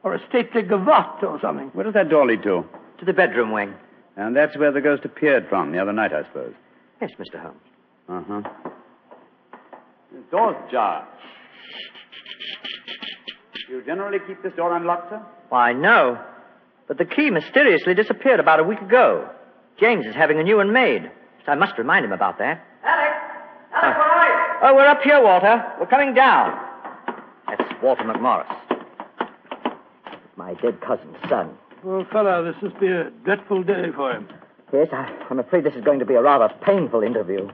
or 0.02 0.14
a 0.14 0.28
stately 0.30 0.62
gavotte 0.62 1.22
or 1.22 1.38
something. 1.42 1.68
Where 1.74 1.84
does 1.84 1.94
that 1.94 2.08
door 2.08 2.26
lead 2.26 2.42
to? 2.44 2.64
To 3.00 3.04
the 3.04 3.12
bedroom 3.12 3.52
wing. 3.52 3.74
And 4.16 4.34
that's 4.34 4.56
where 4.56 4.72
the 4.72 4.80
ghost 4.80 5.04
appeared 5.04 5.48
from 5.50 5.72
the 5.72 5.78
other 5.78 5.92
night, 5.92 6.12
I 6.14 6.22
suppose. 6.28 6.54
Yes, 7.00 7.10
Mr. 7.18 7.42
Holmes. 7.42 7.60
Uh-huh. 8.08 8.42
The 10.12 10.22
door's 10.30 10.56
ajar. 10.68 11.06
Do 13.70 13.76
you 13.76 13.84
generally 13.84 14.18
keep 14.26 14.42
this 14.42 14.52
door 14.54 14.76
unlocked, 14.76 15.10
sir? 15.10 15.22
Why, 15.48 15.72
no. 15.72 16.20
But 16.88 16.98
the 16.98 17.04
key 17.04 17.30
mysteriously 17.30 17.94
disappeared 17.94 18.40
about 18.40 18.58
a 18.58 18.64
week 18.64 18.80
ago. 18.80 19.30
James 19.78 20.04
is 20.06 20.14
having 20.16 20.40
a 20.40 20.42
new 20.42 20.56
one 20.56 20.72
made. 20.72 21.08
So 21.46 21.52
I 21.52 21.54
must 21.54 21.78
remind 21.78 22.04
him 22.04 22.10
about 22.10 22.38
that. 22.38 22.66
Alec! 22.82 23.12
Alec, 23.72 23.96
where 23.96 24.08
are 24.08 24.26
you? 24.26 24.58
Oh, 24.62 24.74
we're 24.74 24.88
up 24.88 25.00
here, 25.02 25.22
Walter. 25.22 25.64
We're 25.78 25.86
coming 25.86 26.14
down. 26.14 26.58
That's 27.46 27.62
Walter 27.80 28.02
McMorris. 28.02 28.52
My 30.34 30.54
dead 30.54 30.80
cousin's 30.80 31.16
son. 31.28 31.56
Poor 31.80 32.04
fellow, 32.06 32.42
this 32.42 32.60
must 32.60 32.80
be 32.80 32.88
a 32.88 33.10
dreadful 33.24 33.62
day 33.62 33.92
for 33.94 34.10
him. 34.10 34.26
Yes, 34.72 34.88
I, 34.90 35.16
I'm 35.30 35.38
afraid 35.38 35.62
this 35.62 35.74
is 35.74 35.84
going 35.84 36.00
to 36.00 36.04
be 36.04 36.14
a 36.14 36.22
rather 36.22 36.52
painful 36.66 37.04
interview. 37.04 37.48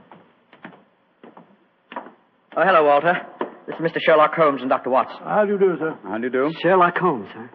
Oh, 2.56 2.64
hello, 2.64 2.84
Walter. 2.86 3.26
This 3.66 3.74
is 3.76 3.80
Mr. 3.80 4.00
Sherlock 4.00 4.34
Holmes 4.34 4.60
and 4.60 4.70
Dr. 4.70 4.90
Watson. 4.90 5.18
How 5.24 5.44
do 5.44 5.52
you 5.52 5.58
do, 5.58 5.76
sir? 5.78 5.98
How 6.04 6.18
do 6.18 6.24
you 6.24 6.30
do? 6.30 6.52
Sherlock 6.62 6.96
Holmes, 6.98 7.28
sir. 7.32 7.50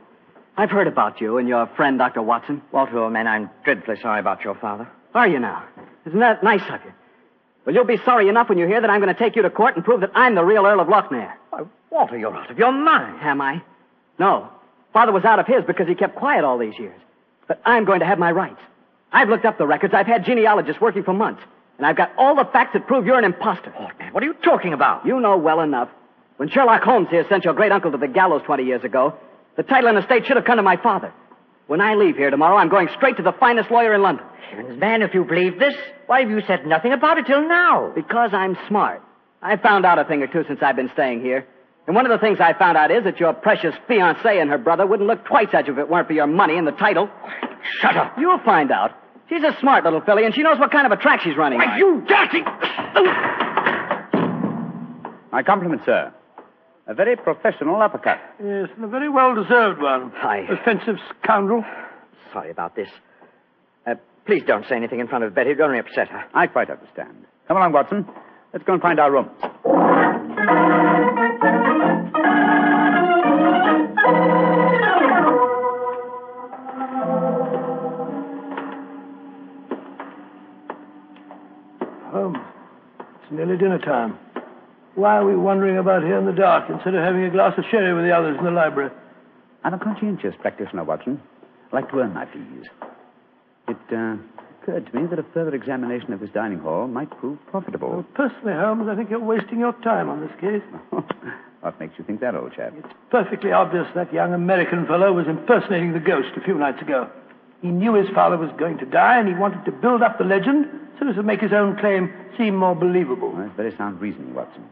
I've 0.58 0.70
heard 0.70 0.88
about 0.88 1.22
you 1.22 1.38
and 1.38 1.48
your 1.48 1.68
friend, 1.78 1.98
Dr. 1.98 2.22
Watson. 2.22 2.62
Walter, 2.74 3.00
old 3.00 3.14
man, 3.14 3.28
I'm 3.28 3.50
dreadfully 3.64 3.98
sorry 4.02 4.20
about 4.20 4.44
your 4.44 4.56
father. 4.56 4.90
Are 5.14 5.28
you 5.28 5.40
now? 5.40 5.64
Isn't 6.06 6.20
that 6.20 6.44
nice 6.44 6.62
of 6.70 6.82
you? 6.84 6.92
Well, 7.66 7.74
you'll 7.76 7.86
be 7.86 7.98
sorry 8.04 8.28
enough 8.28 8.50
when 8.50 8.58
you 8.58 8.68
hear 8.68 8.82
that 8.82 8.90
I'm 8.90 9.02
going 9.02 9.14
to 9.14 9.20
take 9.20 9.36
you 9.36 9.42
to 9.44 9.50
court 9.50 9.76
and 9.76 9.86
prove 9.86 10.02
that 10.02 10.12
I'm 10.14 10.36
the 10.36 10.44
real 10.44 10.66
Earl 10.66 10.82
of 10.82 10.88
Lochnair. 10.88 11.34
Why, 11.50 11.62
Walter, 11.90 12.18
you're 12.18 12.36
out 12.36 12.52
of 12.52 12.58
your 12.58 12.72
mind. 12.72 13.20
Am 13.22 13.40
I? 13.40 13.62
No. 14.20 14.50
Father 14.94 15.14
was 15.14 15.24
out 15.24 15.40
of 15.40 15.48
his 15.48 15.64
because 15.66 15.88
he 15.88 15.96
kept 15.96 16.16
quiet 16.16 16.44
all 16.44 16.58
these 16.58 16.78
years. 16.78 17.00
But 17.48 17.62
I'm 17.66 17.86
going 17.86 18.02
to 18.02 18.06
have 18.06 18.20
my 18.20 18.32
rights. 18.32 18.60
I've 19.14 19.30
looked 19.30 19.46
up 19.46 19.58
the 19.58 19.68
records. 19.68 19.94
I've 19.94 20.08
had 20.08 20.26
genealogists 20.26 20.82
working 20.82 21.04
for 21.04 21.14
months. 21.14 21.42
And 21.78 21.86
I've 21.88 21.96
got 21.98 22.12
all 22.18 22.36
the 22.36 22.46
facts 22.52 22.72
that 22.74 22.86
prove 22.88 23.06
you're 23.06 23.18
an 23.18 23.24
impostor. 23.24 23.74
Oh, 23.78 23.88
man, 24.00 24.14
what 24.14 24.24
are 24.24 24.26
you 24.26 24.34
talking 24.44 24.74
about? 24.74 25.06
You 25.06 25.20
know 25.20 25.38
well 25.38 25.62
enough. 25.62 25.90
When 26.42 26.50
Sherlock 26.50 26.82
Holmes 26.82 27.08
here 27.12 27.24
sent 27.30 27.46
your 27.46 27.54
great 27.54 27.72
uncle 27.72 27.92
to 27.92 28.00
the 28.00 28.08
gallows 28.08 28.42
20 28.48 28.64
years 28.64 28.84
ago, 28.84 29.14
the 29.58 29.62
title 29.62 29.90
and 29.90 30.00
estate 30.00 30.26
should 30.26 30.38
have 30.38 30.46
come 30.46 30.58
to 30.58 30.64
my 30.64 30.76
father. 30.76 31.14
When 31.68 31.82
I 31.82 31.94
leave 31.94 32.18
here 32.18 32.32
tomorrow, 32.32 32.58
I'm 32.58 32.68
going 32.68 32.90
straight 32.98 33.18
to 33.18 33.22
the 33.22 33.34
finest 33.34 33.70
lawyer 33.70 33.94
in 33.94 34.02
London. 34.02 34.26
Heavens, 34.50 34.80
man, 34.80 35.04
if 35.04 35.14
you 35.14 35.24
believe 35.24 35.60
this, 35.60 35.76
why 36.08 36.22
have 36.22 36.32
you 36.32 36.42
said 36.48 36.66
nothing 36.66 36.94
about 36.94 37.20
it 37.20 37.28
till 37.28 37.48
now? 37.48 37.92
Because 37.94 38.32
I'm 38.34 38.58
smart. 38.68 39.04
I've 39.44 39.62
found 39.62 39.86
out 39.86 40.00
a 40.00 40.04
thing 40.04 40.24
or 40.24 40.26
two 40.26 40.44
since 40.48 40.64
I've 40.64 40.76
been 40.76 40.90
staying 40.94 41.22
here. 41.22 41.46
And 41.86 41.96
one 41.96 42.08
of 42.08 42.12
the 42.12 42.18
things 42.18 42.40
I 42.40 42.58
found 42.58 42.76
out 42.76 42.90
is 42.90 43.04
that 43.04 43.20
your 43.20 43.34
precious 43.34 43.76
fiancée 43.88 44.42
and 44.42 44.50
her 44.50 44.58
brother 44.58 44.88
wouldn't 44.88 45.08
look 45.08 45.24
twice 45.26 45.50
at 45.54 45.68
you 45.68 45.74
if 45.74 45.78
it 45.78 45.90
weren't 45.90 46.08
for 46.08 46.14
your 46.14 46.26
money 46.26 46.58
and 46.58 46.66
the 46.66 46.72
title. 46.72 47.08
Shut 47.82 47.96
up. 47.96 48.18
You'll 48.18 48.40
find 48.40 48.72
out. 48.72 48.98
She's 49.30 49.44
a 49.44 49.56
smart 49.60 49.84
little 49.84 50.02
filly, 50.02 50.26
and 50.26 50.34
she 50.34 50.42
knows 50.42 50.58
what 50.58 50.72
kind 50.72 50.88
of 50.88 50.92
a 50.92 51.00
track 51.00 51.22
she's 51.22 51.38
running 51.38 51.60
Why, 51.60 51.74
on. 51.74 51.78
you 51.78 52.04
dirty... 52.08 52.42
My 55.32 55.44
compliments, 55.44 55.86
sir. 55.86 56.12
A 56.92 56.94
very 56.94 57.16
professional 57.16 57.82
uppercut. 57.82 58.20
Yes, 58.44 58.68
and 58.76 58.84
a 58.84 58.88
very 58.88 59.08
well 59.08 59.34
deserved 59.34 59.82
one. 59.82 60.12
I- 60.22 60.46
Offensive 60.52 60.98
scoundrel. 61.24 61.64
Sorry 62.34 62.52
about 62.52 62.76
this. 62.76 62.90
Uh, 63.88 63.96
please 64.26 64.44
don't 64.46 64.66
say 64.68 64.76
anything 64.76 65.00
in 65.00 65.08
front 65.08 65.24
of 65.24 65.34
Betty. 65.34 65.52
It'd 65.52 65.62
only 65.62 65.80
upset 65.80 66.10
her. 66.10 66.26
I 66.34 66.48
quite 66.48 66.70
understand. 66.70 67.16
Come 67.48 67.56
along, 67.56 67.72
Watson. 67.72 68.06
Let's 68.52 68.66
go 68.66 68.74
and 68.74 68.82
find 68.82 69.00
our 69.00 69.10
rooms. 69.10 69.32
Holmes, 82.12 82.38
it's 83.00 83.32
nearly 83.32 83.58
dinner 83.58 83.80
time. 83.80 84.18
Why 84.96 85.18
are 85.18 85.26
we 85.26 85.38
wandering 85.38 85.78
about 85.78 86.04
here 86.04 86.18
in 86.18 86.26
the 86.26 86.34
dark 86.34 86.70
instead 86.70 86.96
of 86.96 87.04
having 87.04 87.24
a 87.24 87.30
glass 87.30 87.58
of 87.58 87.64
sherry 87.72 87.94
with 87.94 88.04
the 88.04 88.12
others 88.12 88.38
in 88.38 88.44
the 88.44 88.52
library? 88.52 88.92
I'm 89.64 89.74
a 89.74 89.80
conscientious 89.80 90.36
practitioner, 90.42 90.84
Watson. 90.84 91.22
I 91.72 91.76
like 91.78 91.90
to 91.92 92.00
earn 92.00 92.14
my 92.14 92.26
fees. 92.26 92.68
It 93.70 93.78
uh, 93.96 94.18
occurred 94.62 94.92
to 94.92 94.96
me 95.00 95.08
that 95.08 95.18
a 95.18 95.24
further 95.34 95.56
examination 95.56 96.12
of 96.12 96.20
this 96.20 96.30
dining 96.32 96.60
hall 96.60 96.88
might 96.88 97.10
prove 97.20 97.40
profitable. 97.48 97.90
Well, 97.90 98.06
personally, 98.16 98.54
Holmes, 98.54 98.90
I 98.90 98.96
think 98.96 99.10
you're 99.10 99.20
wasting 99.20 99.60
your 99.60 99.72
time 99.82 100.10
on 100.10 100.20
this 100.20 100.32
case. 100.42 100.64
what 101.62 101.80
makes 101.80 101.94
you 101.98 102.04
think 102.04 102.20
that, 102.20 102.36
old 102.36 102.54
chap? 102.54 102.74
It's 102.76 102.94
perfectly 103.10 103.54
obvious 103.54 103.88
that 103.96 104.12
young 104.12 104.34
American 104.34 104.86
fellow 104.88 105.14
was 105.14 105.26
impersonating 105.28 105.94
the 105.94 106.00
ghost 106.00 106.30
a 106.36 106.42
few 106.42 106.56
nights 106.56 106.82
ago. 106.82 107.10
He 107.62 107.70
knew 107.70 107.94
his 107.94 108.10
father 108.14 108.38
was 108.38 108.50
going 108.60 108.78
to 108.80 108.86
die, 108.86 109.20
and 109.20 109.30
he 109.30 109.36
wanted 109.36 109.64
to 109.66 109.72
build 109.72 110.02
up 110.02 110.18
the 110.18 110.26
legend 110.26 110.68
so 111.00 111.08
as 111.08 111.16
to 111.16 111.24
make 111.24 111.40
his 111.40 111.54
own 111.54 111.78
claim 111.78 112.12
seem 112.38 112.58
more 112.58 112.76
believable. 112.76 113.32
Well, 113.32 113.44
that's 113.44 113.56
very 113.56 113.78
sound 113.78 114.02
reasoning, 114.02 114.34
Watson. 114.34 114.68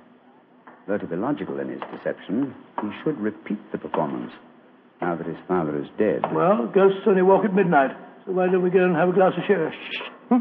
Though 0.90 0.98
to 0.98 1.06
be 1.06 1.16
logical 1.16 1.60
in 1.60 1.70
his 1.70 1.80
deception, 1.96 2.56
he 2.82 2.90
should 3.04 3.20
repeat 3.22 3.60
the 3.72 3.78
performance 3.78 4.32
now 5.00 5.16
that 5.16 5.28
his 5.28 5.38
father 5.48 5.80
is 5.80 5.86
dead. 6.00 6.22
Well, 6.34 6.66
ghosts 6.74 7.02
only 7.06 7.22
walk 7.22 7.46
at 7.46 7.54
midnight, 7.54 7.96
so 8.26 8.32
why 8.32 8.48
don't 8.48 8.64
we 8.64 8.72
go 8.72 8.84
and 8.86 8.96
have 8.96 9.10
a 9.10 9.14
glass 9.14 9.34
of 9.38 9.44
sherry? 9.46 9.72
Hmm? 10.30 10.38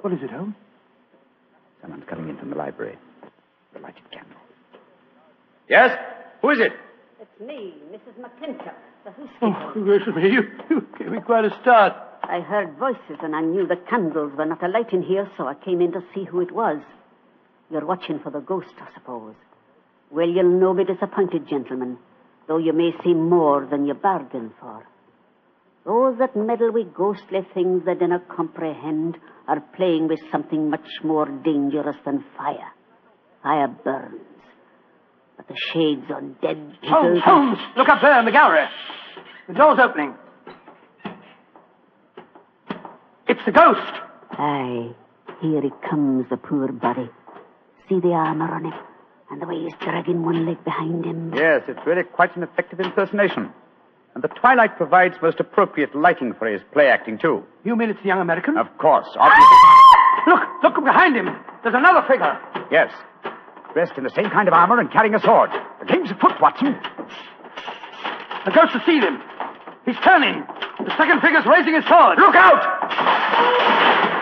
What 0.00 0.12
is 0.14 0.18
it, 0.20 0.30
Holmes? 0.32 0.56
Someone's 1.80 2.02
coming 2.10 2.28
in 2.28 2.36
from 2.38 2.50
the 2.50 2.56
library. 2.56 2.98
The 3.72 3.78
lighted 3.78 4.02
candle. 4.10 4.36
Yes? 5.68 5.96
Who 6.42 6.50
is 6.50 6.58
it? 6.58 6.72
It's 7.20 7.40
me, 7.40 7.74
Mrs. 7.92 8.20
McClintock, 8.20 8.74
the 9.04 9.12
Oh, 9.42 9.52
housekeeper. 9.52 9.84
gracious 9.84 10.14
me, 10.16 10.28
you, 10.32 10.42
you 10.70 10.86
gave 10.98 11.12
me 11.12 11.20
quite 11.20 11.44
a 11.44 11.56
start. 11.62 11.92
I 12.24 12.40
heard 12.40 12.76
voices 12.78 13.18
and 13.22 13.36
I 13.36 13.42
knew 13.42 13.64
the 13.64 13.76
candles 13.88 14.32
were 14.36 14.44
not 14.44 14.60
alight 14.64 14.92
in 14.92 15.02
here, 15.02 15.30
so 15.36 15.46
I 15.46 15.54
came 15.54 15.80
in 15.80 15.92
to 15.92 16.02
see 16.12 16.24
who 16.24 16.40
it 16.40 16.50
was. 16.50 16.78
You're 17.70 17.86
watching 17.86 18.20
for 18.20 18.30
the 18.30 18.40
ghost, 18.40 18.74
I 18.78 18.92
suppose. 18.94 19.34
Well, 20.10 20.28
you'll 20.28 20.60
no 20.60 20.74
be 20.74 20.84
disappointed, 20.84 21.48
gentlemen, 21.48 21.98
though 22.46 22.58
you 22.58 22.72
may 22.72 22.90
see 23.02 23.14
more 23.14 23.66
than 23.66 23.86
you 23.86 23.94
bargained 23.94 24.52
for. 24.60 24.86
Those 25.84 26.18
that 26.18 26.36
meddle 26.36 26.72
with 26.72 26.94
ghostly 26.94 27.46
things 27.52 27.82
they 27.84 27.94
dinna 27.94 28.22
comprehend 28.34 29.18
are 29.48 29.60
playing 29.76 30.08
with 30.08 30.20
something 30.32 30.70
much 30.70 30.88
more 31.02 31.26
dangerous 31.26 31.96
than 32.04 32.24
fire. 32.36 32.72
Fire 33.42 33.68
burns. 33.68 34.20
But 35.36 35.48
the 35.48 35.56
shades 35.72 36.10
on 36.14 36.36
dead 36.40 36.78
people... 36.80 36.98
Holmes, 37.00 37.22
Holmes! 37.24 37.58
Look 37.76 37.88
up 37.88 38.00
there 38.00 38.18
in 38.18 38.24
the 38.24 38.30
gallery. 38.30 38.66
The 39.48 39.54
door's 39.54 39.78
opening. 39.78 40.14
It's 43.26 43.44
the 43.44 43.52
ghost. 43.52 43.92
Aye, 44.32 44.94
here 45.40 45.60
he 45.60 45.70
comes, 45.88 46.26
the 46.30 46.36
poor 46.36 46.72
body. 46.72 47.10
See 47.88 48.00
the 48.00 48.12
armor 48.12 48.50
on 48.54 48.64
him, 48.64 48.72
and 49.30 49.42
the 49.42 49.46
way 49.46 49.60
he's 49.60 49.74
dragging 49.80 50.24
one 50.24 50.46
leg 50.46 50.62
behind 50.64 51.04
him. 51.04 51.32
Yes, 51.34 51.62
it's 51.68 51.80
really 51.86 52.02
quite 52.02 52.34
an 52.36 52.42
effective 52.42 52.80
impersonation. 52.80 53.52
And 54.14 54.22
the 54.22 54.28
twilight 54.28 54.76
provides 54.76 55.16
most 55.20 55.40
appropriate 55.40 55.94
lighting 55.94 56.34
for 56.38 56.46
his 56.46 56.62
play 56.72 56.88
acting, 56.88 57.18
too. 57.18 57.42
You 57.64 57.76
mean 57.76 57.90
it's 57.90 58.00
the 58.00 58.08
young 58.08 58.20
American? 58.20 58.56
Of 58.56 58.68
course, 58.78 59.08
ah! 59.16 59.28
obviously. 59.28 59.74
Look, 60.26 60.42
look 60.62 60.84
behind 60.84 61.16
him. 61.16 61.26
There's 61.62 61.74
another 61.74 62.06
figure. 62.08 62.38
Yes. 62.70 62.90
Dressed 63.74 63.98
in 63.98 64.04
the 64.04 64.10
same 64.10 64.30
kind 64.30 64.48
of 64.48 64.54
armor 64.54 64.80
and 64.80 64.90
carrying 64.90 65.14
a 65.14 65.20
sword. 65.20 65.50
The 65.80 65.86
game's 65.86 66.10
afoot, 66.10 66.40
Watson. 66.40 66.78
The 68.46 68.52
ghost 68.52 68.72
has 68.72 68.86
seen 68.86 69.02
him. 69.02 69.20
He's 69.84 69.96
turning. 70.04 70.44
The 70.78 70.96
second 70.96 71.20
figure's 71.20 71.44
raising 71.44 71.74
his 71.74 71.84
sword. 71.84 72.18
Look 72.18 72.34
out! 72.34 74.13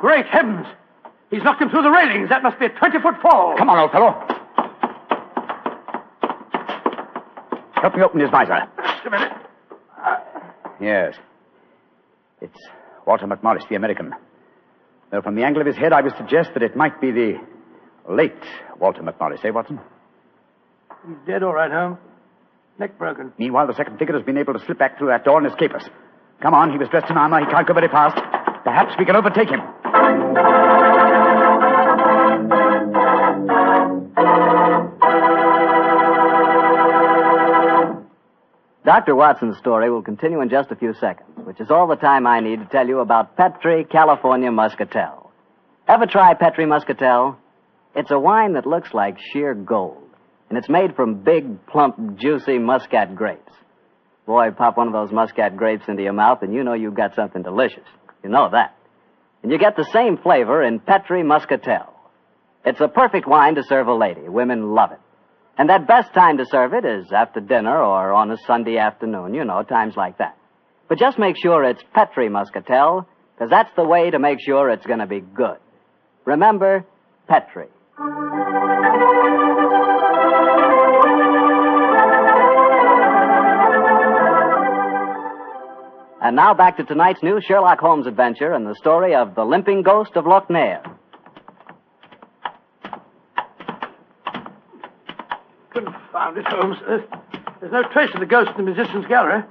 Great 0.00 0.26
heavens! 0.26 0.66
He's 1.30 1.42
knocked 1.42 1.60
him 1.60 1.70
through 1.70 1.82
the 1.82 1.90
railings. 1.90 2.28
That 2.28 2.42
must 2.42 2.58
be 2.58 2.66
a 2.66 2.68
20 2.68 2.98
foot 3.00 3.14
fall. 3.20 3.56
Come 3.56 3.68
on, 3.68 3.78
old 3.78 3.90
fellow. 3.90 4.12
Help 7.74 7.94
me 7.96 8.02
open 8.02 8.20
his 8.20 8.30
visor. 8.30 8.68
Just 8.76 9.06
a 9.06 9.10
minute. 9.10 9.32
Yes. 10.80 11.14
It's 12.40 12.58
Walter 13.06 13.26
McMorris, 13.26 13.68
the 13.68 13.76
American. 13.76 14.12
Though 15.10 15.22
from 15.22 15.34
the 15.36 15.44
angle 15.44 15.60
of 15.62 15.66
his 15.66 15.76
head, 15.76 15.92
I 15.92 16.00
would 16.00 16.16
suggest 16.16 16.50
that 16.54 16.62
it 16.62 16.76
might 16.76 17.00
be 17.00 17.10
the 17.10 17.34
late 18.08 18.34
Walter 18.78 19.02
McMorris, 19.02 19.44
eh, 19.44 19.50
Watson? 19.50 19.80
He's 21.06 21.16
dead, 21.26 21.42
all 21.42 21.54
right, 21.54 21.70
Holmes. 21.70 21.98
Neck 22.78 22.98
broken. 22.98 23.32
Meanwhile, 23.38 23.68
the 23.68 23.74
second 23.74 23.98
figure 23.98 24.14
has 24.14 24.24
been 24.24 24.36
able 24.36 24.52
to 24.52 24.64
slip 24.66 24.78
back 24.78 24.98
through 24.98 25.08
that 25.08 25.24
door 25.24 25.38
and 25.38 25.46
escape 25.46 25.74
us. 25.74 25.88
Come 26.42 26.52
on, 26.54 26.70
he 26.70 26.78
was 26.78 26.88
dressed 26.88 27.10
in 27.10 27.16
armor. 27.16 27.40
He 27.40 27.46
can't 27.46 27.66
go 27.66 27.72
very 27.72 27.88
fast. 27.88 28.16
Perhaps 28.64 28.94
we 28.98 29.06
can 29.06 29.16
overtake 29.16 29.48
him. 29.48 29.60
Dr. 38.86 39.16
Watson's 39.16 39.58
story 39.58 39.90
will 39.90 40.00
continue 40.00 40.40
in 40.40 40.48
just 40.48 40.70
a 40.70 40.76
few 40.76 40.94
seconds, 40.94 41.28
which 41.44 41.60
is 41.60 41.72
all 41.72 41.88
the 41.88 41.96
time 41.96 42.24
I 42.24 42.38
need 42.38 42.60
to 42.60 42.66
tell 42.66 42.86
you 42.86 43.00
about 43.00 43.36
Petri 43.36 43.84
California 43.84 44.52
Muscatel. 44.52 45.32
Ever 45.88 46.06
try 46.06 46.34
Petri 46.34 46.66
Muscatel? 46.66 47.36
It's 47.96 48.12
a 48.12 48.18
wine 48.18 48.52
that 48.52 48.64
looks 48.64 48.94
like 48.94 49.18
sheer 49.32 49.54
gold, 49.54 50.08
and 50.48 50.56
it's 50.56 50.68
made 50.68 50.94
from 50.94 51.24
big, 51.24 51.66
plump, 51.66 52.16
juicy 52.16 52.58
muscat 52.58 53.16
grapes. 53.16 53.52
Boy, 54.24 54.52
pop 54.52 54.76
one 54.76 54.86
of 54.86 54.92
those 54.92 55.10
muscat 55.10 55.56
grapes 55.56 55.88
into 55.88 56.04
your 56.04 56.12
mouth, 56.12 56.42
and 56.42 56.54
you 56.54 56.62
know 56.62 56.74
you've 56.74 56.94
got 56.94 57.16
something 57.16 57.42
delicious. 57.42 57.88
You 58.22 58.30
know 58.30 58.48
that. 58.52 58.76
And 59.42 59.50
you 59.50 59.58
get 59.58 59.74
the 59.74 59.88
same 59.92 60.16
flavor 60.16 60.62
in 60.62 60.78
Petri 60.78 61.24
Muscatel. 61.24 61.92
It's 62.64 62.80
a 62.80 62.86
perfect 62.86 63.26
wine 63.26 63.56
to 63.56 63.64
serve 63.64 63.88
a 63.88 63.94
lady. 63.94 64.28
Women 64.28 64.76
love 64.76 64.92
it. 64.92 65.00
And 65.58 65.70
that 65.70 65.86
best 65.86 66.12
time 66.12 66.36
to 66.36 66.44
serve 66.44 66.74
it 66.74 66.84
is 66.84 67.10
after 67.12 67.40
dinner 67.40 67.82
or 67.82 68.12
on 68.12 68.30
a 68.30 68.36
Sunday 68.46 68.76
afternoon, 68.76 69.32
you 69.32 69.44
know, 69.44 69.62
times 69.62 69.96
like 69.96 70.18
that. 70.18 70.36
But 70.88 70.98
just 70.98 71.18
make 71.18 71.36
sure 71.42 71.64
it's 71.64 71.82
Petri 71.94 72.28
Muscatel, 72.28 73.06
because 73.34 73.50
that's 73.50 73.70
the 73.74 73.84
way 73.84 74.10
to 74.10 74.18
make 74.18 74.38
sure 74.40 74.70
it's 74.70 74.86
going 74.86 74.98
to 74.98 75.06
be 75.06 75.20
good. 75.20 75.56
Remember, 76.26 76.84
Petri. 77.26 77.66
And 86.22 86.34
now 86.34 86.54
back 86.54 86.76
to 86.78 86.84
tonight's 86.84 87.22
new 87.22 87.40
Sherlock 87.40 87.78
Holmes 87.78 88.06
adventure 88.06 88.52
and 88.52 88.66
the 88.66 88.74
story 88.74 89.14
of 89.14 89.34
the 89.34 89.44
limping 89.44 89.82
ghost 89.82 90.16
of 90.16 90.24
Lochnair. 90.24 90.82
Confound 95.76 96.38
it, 96.38 96.46
Holmes. 96.48 96.76
There's, 96.86 97.02
there's 97.60 97.72
no 97.72 97.82
trace 97.92 98.10
of 98.14 98.20
the 98.20 98.26
ghost 98.26 98.50
in 98.58 98.64
the 98.64 98.70
musician's 98.72 99.06
gallery. 99.06 99.42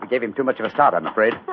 We 0.00 0.08
gave 0.08 0.22
him 0.22 0.32
too 0.34 0.44
much 0.44 0.58
of 0.60 0.66
a 0.66 0.70
start, 0.70 0.94
I'm 0.94 1.06
afraid. 1.06 1.34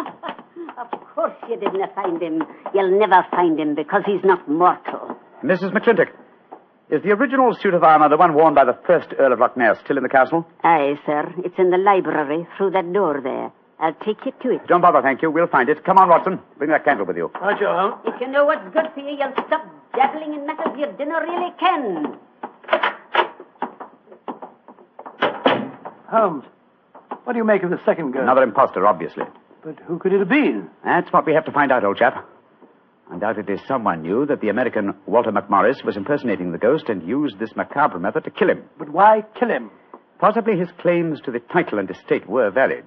Of 0.75 0.89
course 1.15 1.33
you 1.47 1.55
didn't 1.57 1.93
find 1.93 2.19
him. 2.21 2.43
You'll 2.73 2.99
never 2.99 3.23
find 3.29 3.59
him 3.59 3.75
because 3.75 4.01
he's 4.05 4.23
not 4.23 4.49
mortal. 4.49 5.15
Mrs. 5.43 5.71
McClintock, 5.71 6.09
is 6.89 7.03
the 7.03 7.11
original 7.11 7.53
suit 7.53 7.73
of 7.75 7.83
armor 7.83 8.09
the 8.09 8.17
one 8.17 8.33
worn 8.33 8.55
by 8.55 8.65
the 8.65 8.77
first 8.85 9.09
Earl 9.17 9.31
of 9.33 9.39
Lochnair 9.39 9.79
still 9.83 9.97
in 9.97 10.03
the 10.03 10.09
castle? 10.09 10.45
Aye, 10.63 10.95
sir. 11.05 11.31
It's 11.45 11.55
in 11.59 11.69
the 11.69 11.77
library 11.77 12.47
through 12.57 12.71
that 12.71 12.91
door 12.91 13.21
there. 13.23 13.51
I'll 13.79 13.93
take 14.05 14.25
you 14.25 14.33
to 14.41 14.55
it. 14.55 14.67
Don't 14.67 14.81
bother, 14.81 15.01
thank 15.01 15.21
you. 15.21 15.29
We'll 15.31 15.47
find 15.47 15.69
it. 15.69 15.85
Come 15.85 15.97
on, 15.97 16.09
Watson. 16.09 16.39
Bring 16.57 16.71
that 16.71 16.83
candle 16.83 17.05
with 17.05 17.17
you. 17.17 17.31
Right, 17.41 17.59
you, 17.61 17.67
Holmes. 17.67 17.95
If 18.05 18.19
you 18.19 18.27
know 18.27 18.45
what's 18.45 18.65
good 18.73 18.87
for 18.93 18.99
you, 18.99 19.15
you'll 19.17 19.33
stop 19.47 19.65
dabbling 19.95 20.33
in 20.33 20.45
matters 20.47 20.73
you 20.77 20.87
dinner 20.97 21.21
really 21.21 21.51
can. 21.59 22.17
Holmes, 26.13 26.43
what 27.23 27.33
do 27.33 27.39
you 27.39 27.45
make 27.45 27.63
of 27.63 27.69
the 27.71 27.79
second 27.85 28.11
girl? 28.11 28.23
Another 28.23 28.43
impostor, 28.43 28.85
obviously. 28.85 29.23
But 29.63 29.79
who 29.87 29.97
could 29.97 30.13
it 30.13 30.19
have 30.19 30.29
been? 30.29 30.69
That's 30.85 31.11
what 31.11 31.25
we 31.25 31.33
have 31.33 31.45
to 31.45 31.51
find 31.51 31.71
out, 31.71 31.83
old 31.83 31.97
chap. 31.97 32.27
Undoubtedly, 33.11 33.55
someone 33.67 34.01
knew 34.01 34.25
that 34.25 34.41
the 34.41 34.49
American 34.49 34.93
Walter 35.05 35.31
McMorris 35.31 35.83
was 35.83 35.97
impersonating 35.97 36.51
the 36.51 36.57
ghost 36.57 36.85
and 36.89 37.07
used 37.07 37.39
this 37.39 37.55
macabre 37.55 37.99
method 37.99 38.23
to 38.25 38.31
kill 38.31 38.49
him. 38.49 38.63
But 38.77 38.89
why 38.89 39.23
kill 39.39 39.49
him? 39.49 39.71
Possibly 40.19 40.57
his 40.57 40.69
claims 40.81 41.19
to 41.21 41.31
the 41.31 41.39
title 41.39 41.79
and 41.79 41.89
estate 41.89 42.27
were 42.29 42.49
valid. 42.49 42.85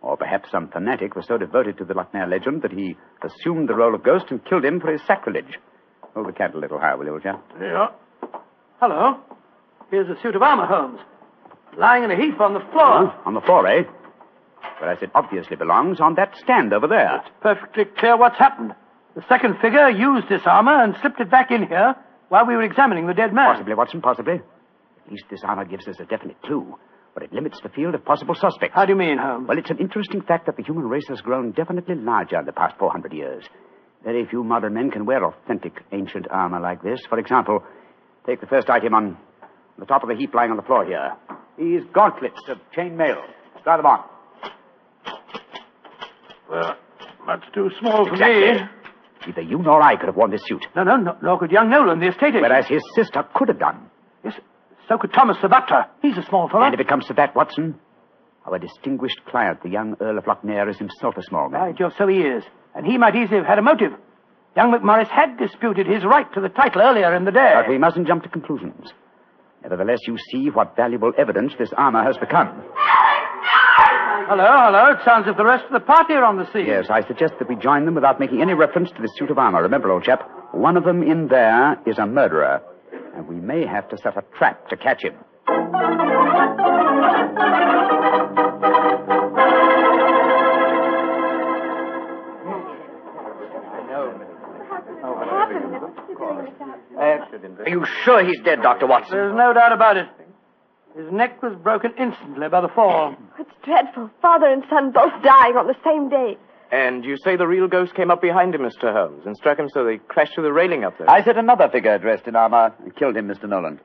Or 0.00 0.16
perhaps 0.16 0.50
some 0.50 0.68
fanatic 0.68 1.14
was 1.14 1.26
so 1.26 1.38
devoted 1.38 1.78
to 1.78 1.84
the 1.84 1.94
Lochnair 1.94 2.28
legend 2.28 2.62
that 2.62 2.72
he 2.72 2.96
assumed 3.22 3.68
the 3.68 3.74
role 3.74 3.94
of 3.94 4.02
ghost 4.02 4.26
and 4.30 4.44
killed 4.44 4.64
him 4.64 4.80
for 4.80 4.90
his 4.90 5.02
sacrilege. 5.06 5.58
Hold 6.14 6.28
the 6.28 6.32
candle 6.32 6.60
a 6.60 6.62
little 6.62 6.78
higher, 6.78 6.96
will 6.96 7.06
you, 7.06 7.12
old 7.12 7.22
chap? 7.22 7.44
Yeah. 7.60 7.88
Hello. 8.80 9.20
Here's 9.90 10.08
a 10.08 10.20
suit 10.22 10.34
of 10.34 10.42
armor, 10.42 10.66
Holmes. 10.66 11.00
Lying 11.78 12.04
in 12.04 12.10
a 12.10 12.16
heap 12.16 12.40
on 12.40 12.54
the 12.54 12.60
floor. 12.72 13.08
Oh, 13.08 13.22
on 13.24 13.34
the 13.34 13.40
floor, 13.40 13.66
eh? 13.66 13.84
Whereas 14.78 14.98
it 15.00 15.10
obviously 15.14 15.56
belongs 15.56 16.00
on 16.00 16.14
that 16.16 16.34
stand 16.42 16.72
over 16.72 16.86
there. 16.86 17.16
It's 17.16 17.30
perfectly 17.40 17.84
clear 17.98 18.16
what's 18.16 18.38
happened. 18.38 18.74
The 19.14 19.22
second 19.28 19.56
figure 19.60 19.88
used 19.88 20.28
this 20.28 20.42
armor 20.44 20.82
and 20.82 20.94
slipped 21.00 21.20
it 21.20 21.30
back 21.30 21.50
in 21.50 21.66
here 21.66 21.94
while 22.28 22.46
we 22.46 22.54
were 22.54 22.62
examining 22.62 23.06
the 23.06 23.14
dead 23.14 23.32
man. 23.32 23.54
Possibly, 23.54 23.74
Watson, 23.74 24.00
possibly. 24.00 24.34
At 24.34 25.10
least 25.12 25.24
this 25.30 25.42
armor 25.44 25.64
gives 25.64 25.86
us 25.88 25.96
a 26.00 26.04
definite 26.04 26.40
clue, 26.42 26.78
but 27.14 27.22
it 27.22 27.32
limits 27.32 27.60
the 27.62 27.68
field 27.68 27.94
of 27.94 28.04
possible 28.04 28.34
suspects. 28.34 28.74
How 28.74 28.84
do 28.84 28.92
you 28.92 28.98
mean, 28.98 29.18
Holmes? 29.18 29.46
Well, 29.48 29.58
it's 29.58 29.70
an 29.70 29.78
interesting 29.78 30.22
fact 30.22 30.46
that 30.46 30.56
the 30.56 30.62
human 30.62 30.88
race 30.88 31.06
has 31.08 31.20
grown 31.20 31.52
definitely 31.52 31.96
larger 31.96 32.38
in 32.38 32.46
the 32.46 32.52
past 32.52 32.74
400 32.78 33.12
years. 33.12 33.44
Very 34.04 34.26
few 34.26 34.42
modern 34.42 34.74
men 34.74 34.90
can 34.90 35.06
wear 35.06 35.24
authentic 35.24 35.74
ancient 35.92 36.26
armor 36.30 36.60
like 36.60 36.82
this. 36.82 37.00
For 37.08 37.18
example, 37.18 37.62
take 38.26 38.40
the 38.40 38.46
first 38.46 38.68
item 38.68 38.94
on 38.94 39.16
the 39.78 39.86
top 39.86 40.02
of 40.02 40.08
the 40.08 40.16
heap 40.16 40.34
lying 40.34 40.50
on 40.50 40.56
the 40.56 40.62
floor 40.62 40.84
here. 40.84 41.12
These 41.58 41.82
gauntlets 41.92 42.40
of 42.48 42.58
chain 42.74 42.96
mail. 42.96 43.22
Try 43.62 43.76
them 43.76 43.86
on. 43.86 44.04
Well, 46.50 46.76
that's 47.26 47.44
too 47.54 47.70
small 47.80 48.06
for 48.06 48.12
Exactly. 48.12 48.52
me. 48.62 48.68
Neither 49.26 49.42
you 49.42 49.58
nor 49.58 49.80
I 49.80 49.96
could 49.96 50.06
have 50.06 50.16
worn 50.16 50.30
this 50.30 50.42
suit. 50.46 50.66
No, 50.74 50.82
no, 50.82 50.96
no, 50.96 51.16
nor 51.22 51.38
could 51.38 51.50
young 51.52 51.70
Nolan, 51.70 52.00
the 52.00 52.08
estate 52.08 52.28
agent. 52.30 52.42
Whereas 52.42 52.66
his 52.66 52.82
sister 52.94 53.24
could 53.34 53.48
have 53.48 53.58
done. 53.58 53.88
Yes, 54.24 54.34
so 54.88 54.98
could 54.98 55.12
Thomas 55.12 55.36
the 55.40 55.48
butler. 55.48 55.86
He's 56.02 56.18
a 56.18 56.22
small 56.24 56.48
fellow. 56.48 56.64
And 56.64 56.74
if 56.74 56.80
it 56.80 56.88
comes 56.88 57.06
to 57.06 57.14
that, 57.14 57.34
Watson, 57.36 57.76
our 58.44 58.58
distinguished 58.58 59.20
client, 59.26 59.62
the 59.62 59.68
young 59.70 59.96
Earl 60.00 60.18
of 60.18 60.24
Lochnair, 60.24 60.68
is 60.68 60.76
himself 60.78 61.16
a 61.16 61.22
small 61.22 61.48
man. 61.48 61.60
Right, 61.60 61.76
Joe, 61.78 61.90
so 61.96 62.08
he 62.08 62.18
is. 62.22 62.42
And 62.74 62.84
he 62.84 62.98
might 62.98 63.14
easily 63.14 63.36
have 63.38 63.46
had 63.46 63.58
a 63.58 63.62
motive. 63.62 63.92
Young 64.56 64.72
McMorris 64.72 65.08
had 65.08 65.38
disputed 65.38 65.86
his 65.86 66.04
right 66.04 66.26
to 66.34 66.40
the 66.40 66.48
title 66.48 66.82
earlier 66.82 67.14
in 67.14 67.24
the 67.24 67.30
day. 67.30 67.52
But 67.54 67.68
we 67.70 67.78
mustn't 67.78 68.06
jump 68.08 68.24
to 68.24 68.28
conclusions. 68.28 68.88
Nevertheless, 69.62 70.00
you 70.06 70.18
see 70.30 70.50
what 70.50 70.76
valuable 70.76 71.12
evidence 71.16 71.52
this 71.58 71.70
armor 71.76 72.02
has 72.02 72.16
become. 72.18 72.48
Hello, 74.28 74.46
hello. 74.46 74.92
It 74.92 74.98
sounds 75.04 75.26
as 75.26 75.32
if 75.32 75.36
the 75.36 75.44
rest 75.44 75.64
of 75.66 75.72
the 75.72 75.80
party 75.80 76.14
are 76.14 76.24
on 76.24 76.38
the 76.38 76.50
scene. 76.52 76.66
Yes, 76.66 76.86
I 76.90 77.06
suggest 77.06 77.34
that 77.38 77.48
we 77.48 77.56
join 77.56 77.84
them 77.84 77.94
without 77.94 78.18
making 78.18 78.40
any 78.40 78.54
reference 78.54 78.90
to 78.90 79.02
this 79.02 79.10
suit 79.16 79.30
of 79.30 79.38
armor. 79.38 79.62
Remember, 79.62 79.90
old 79.90 80.04
chap, 80.04 80.28
one 80.52 80.76
of 80.76 80.84
them 80.84 81.02
in 81.02 81.28
there 81.28 81.76
is 81.86 81.98
a 81.98 82.06
murderer, 82.06 82.62
and 83.16 83.26
we 83.28 83.36
may 83.36 83.66
have 83.66 83.88
to 83.90 83.98
set 83.98 84.16
a 84.16 84.22
trap 84.38 84.68
to 84.68 84.76
catch 84.76 85.02
him. 85.02 85.14
Are 97.32 97.68
you 97.68 97.84
sure 98.04 98.24
he's 98.24 98.40
dead, 98.44 98.62
Dr. 98.62 98.86
Watson? 98.86 99.16
There's 99.16 99.34
no 99.34 99.52
doubt 99.52 99.72
about 99.72 99.96
it. 99.96 100.06
His 100.96 101.10
neck 101.10 101.42
was 101.42 101.54
broken 101.62 101.92
instantly 101.98 102.48
by 102.48 102.60
the 102.60 102.68
fall. 102.68 103.16
It's 103.38 103.50
dreadful. 103.64 104.10
Father 104.20 104.46
and 104.46 104.62
son 104.68 104.92
both 104.92 105.12
dying 105.22 105.56
on 105.56 105.66
the 105.66 105.76
same 105.84 106.08
day. 106.08 106.36
And 106.70 107.04
you 107.04 107.16
say 107.24 107.36
the 107.36 107.46
real 107.46 107.66
ghost 107.68 107.94
came 107.94 108.10
up 108.10 108.20
behind 108.20 108.54
him, 108.54 108.62
Mr. 108.62 108.92
Holmes, 108.92 109.24
and 109.26 109.36
struck 109.36 109.58
him 109.58 109.68
so 109.68 109.84
they 109.84 109.98
crashed 109.98 110.34
through 110.34 110.44
the 110.44 110.52
railing 110.52 110.84
up 110.84 110.96
there. 110.98 111.08
I 111.08 111.22
said 111.24 111.36
another 111.38 111.68
figure 111.68 111.98
dressed 111.98 112.26
in 112.26 112.36
armor 112.36 112.74
and 112.82 112.94
killed 112.96 113.16
him, 113.16 113.28
Mr. 113.28 113.48
Nolan. 113.48 113.80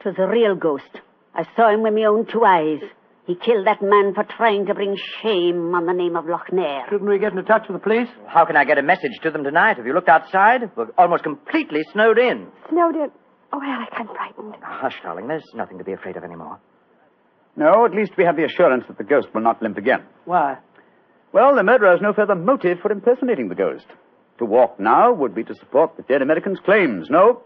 Twas 0.00 0.14
a 0.18 0.26
real 0.26 0.54
ghost. 0.54 1.00
I 1.34 1.44
saw 1.56 1.70
him 1.70 1.82
with 1.82 1.94
my 1.94 2.04
own 2.04 2.26
two 2.26 2.44
eyes. 2.44 2.80
He 3.26 3.34
killed 3.36 3.66
that 3.66 3.80
man 3.82 4.14
for 4.14 4.24
trying 4.24 4.66
to 4.66 4.74
bring 4.74 4.96
shame 5.22 5.74
on 5.74 5.86
the 5.86 5.92
name 5.92 6.16
of 6.16 6.24
Lochnair. 6.24 6.88
Shouldn't 6.88 7.08
we 7.08 7.18
get 7.18 7.32
in 7.32 7.44
touch 7.44 7.68
with 7.68 7.76
the 7.76 7.82
police? 7.82 8.08
How 8.26 8.44
can 8.44 8.56
I 8.56 8.64
get 8.64 8.78
a 8.78 8.82
message 8.82 9.12
to 9.22 9.30
them 9.30 9.44
tonight? 9.44 9.76
Have 9.76 9.86
you 9.86 9.92
looked 9.92 10.08
outside? 10.08 10.70
We're 10.74 10.88
almost 10.98 11.22
completely 11.22 11.82
snowed 11.92 12.18
in. 12.18 12.48
Snowed 12.70 12.96
in. 12.96 13.10
Oh, 13.52 13.60
Alec, 13.62 13.88
I'm 13.92 14.06
frightened. 14.08 14.54
Ah, 14.62 14.78
hush, 14.82 14.96
darling. 15.02 15.28
There's 15.28 15.44
nothing 15.54 15.78
to 15.78 15.84
be 15.84 15.92
afraid 15.92 16.16
of 16.16 16.24
anymore. 16.24 16.58
No, 17.56 17.84
at 17.84 17.92
least 17.94 18.12
we 18.16 18.24
have 18.24 18.36
the 18.36 18.44
assurance 18.44 18.84
that 18.88 18.96
the 18.98 19.04
ghost 19.04 19.28
will 19.34 19.42
not 19.42 19.60
limp 19.62 19.76
again. 19.76 20.02
Why? 20.24 20.56
Well, 21.32 21.54
the 21.54 21.62
murderer 21.62 21.90
has 21.92 22.00
no 22.00 22.12
further 22.12 22.34
motive 22.34 22.78
for 22.80 22.90
impersonating 22.90 23.48
the 23.48 23.54
ghost. 23.54 23.86
To 24.38 24.44
walk 24.44 24.80
now 24.80 25.12
would 25.12 25.34
be 25.34 25.44
to 25.44 25.54
support 25.54 25.96
the 25.96 26.02
dead 26.04 26.22
American's 26.22 26.58
claims. 26.60 27.08
No. 27.10 27.42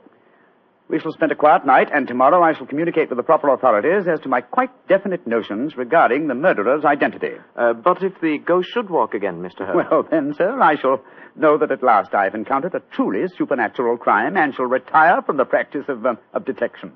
We 0.89 1.01
shall 1.01 1.13
spend 1.13 1.33
a 1.33 1.35
quiet 1.35 1.65
night, 1.65 1.89
and 1.95 2.07
tomorrow 2.07 2.43
I 2.43 2.53
shall 2.53 2.67
communicate 2.67 3.09
with 3.09 3.17
the 3.17 3.23
proper 3.23 3.49
authorities 3.49 4.07
as 4.07 4.21
to 4.21 4.29
my 4.29 4.43
quite 4.43 4.71
definite 4.87 5.27
notions 5.27 5.77
regarding 5.77 6.29
the 6.29 6.35
murderer's 6.35 6.85
identity. 6.85 7.33
Uh, 7.57 7.73
but 7.73 8.03
if 8.03 8.13
the 8.21 8.39
ghost 8.39 8.69
should 8.69 8.91
walk 8.91 9.15
again, 9.15 9.41
Mr. 9.41 9.67
Holmes? 9.67 9.87
Well, 9.91 10.07
then, 10.11 10.35
sir, 10.37 10.61
I 10.61 10.77
shall 10.77 11.03
know 11.37 11.57
that 11.57 11.73
at 11.73 11.83
last 11.83 12.15
I 12.15 12.25
have 12.25 12.35
encountered 12.35 12.75
a 12.75 12.81
truly 12.95 13.27
supernatural 13.37 13.97
crime 13.97 14.37
and 14.37 14.55
shall 14.55 14.67
retire 14.67 15.23
from 15.23 15.39
the 15.39 15.47
practice 15.47 15.85
of, 15.89 16.05
um, 16.05 16.19
of 16.35 16.45
detection. 16.45 16.93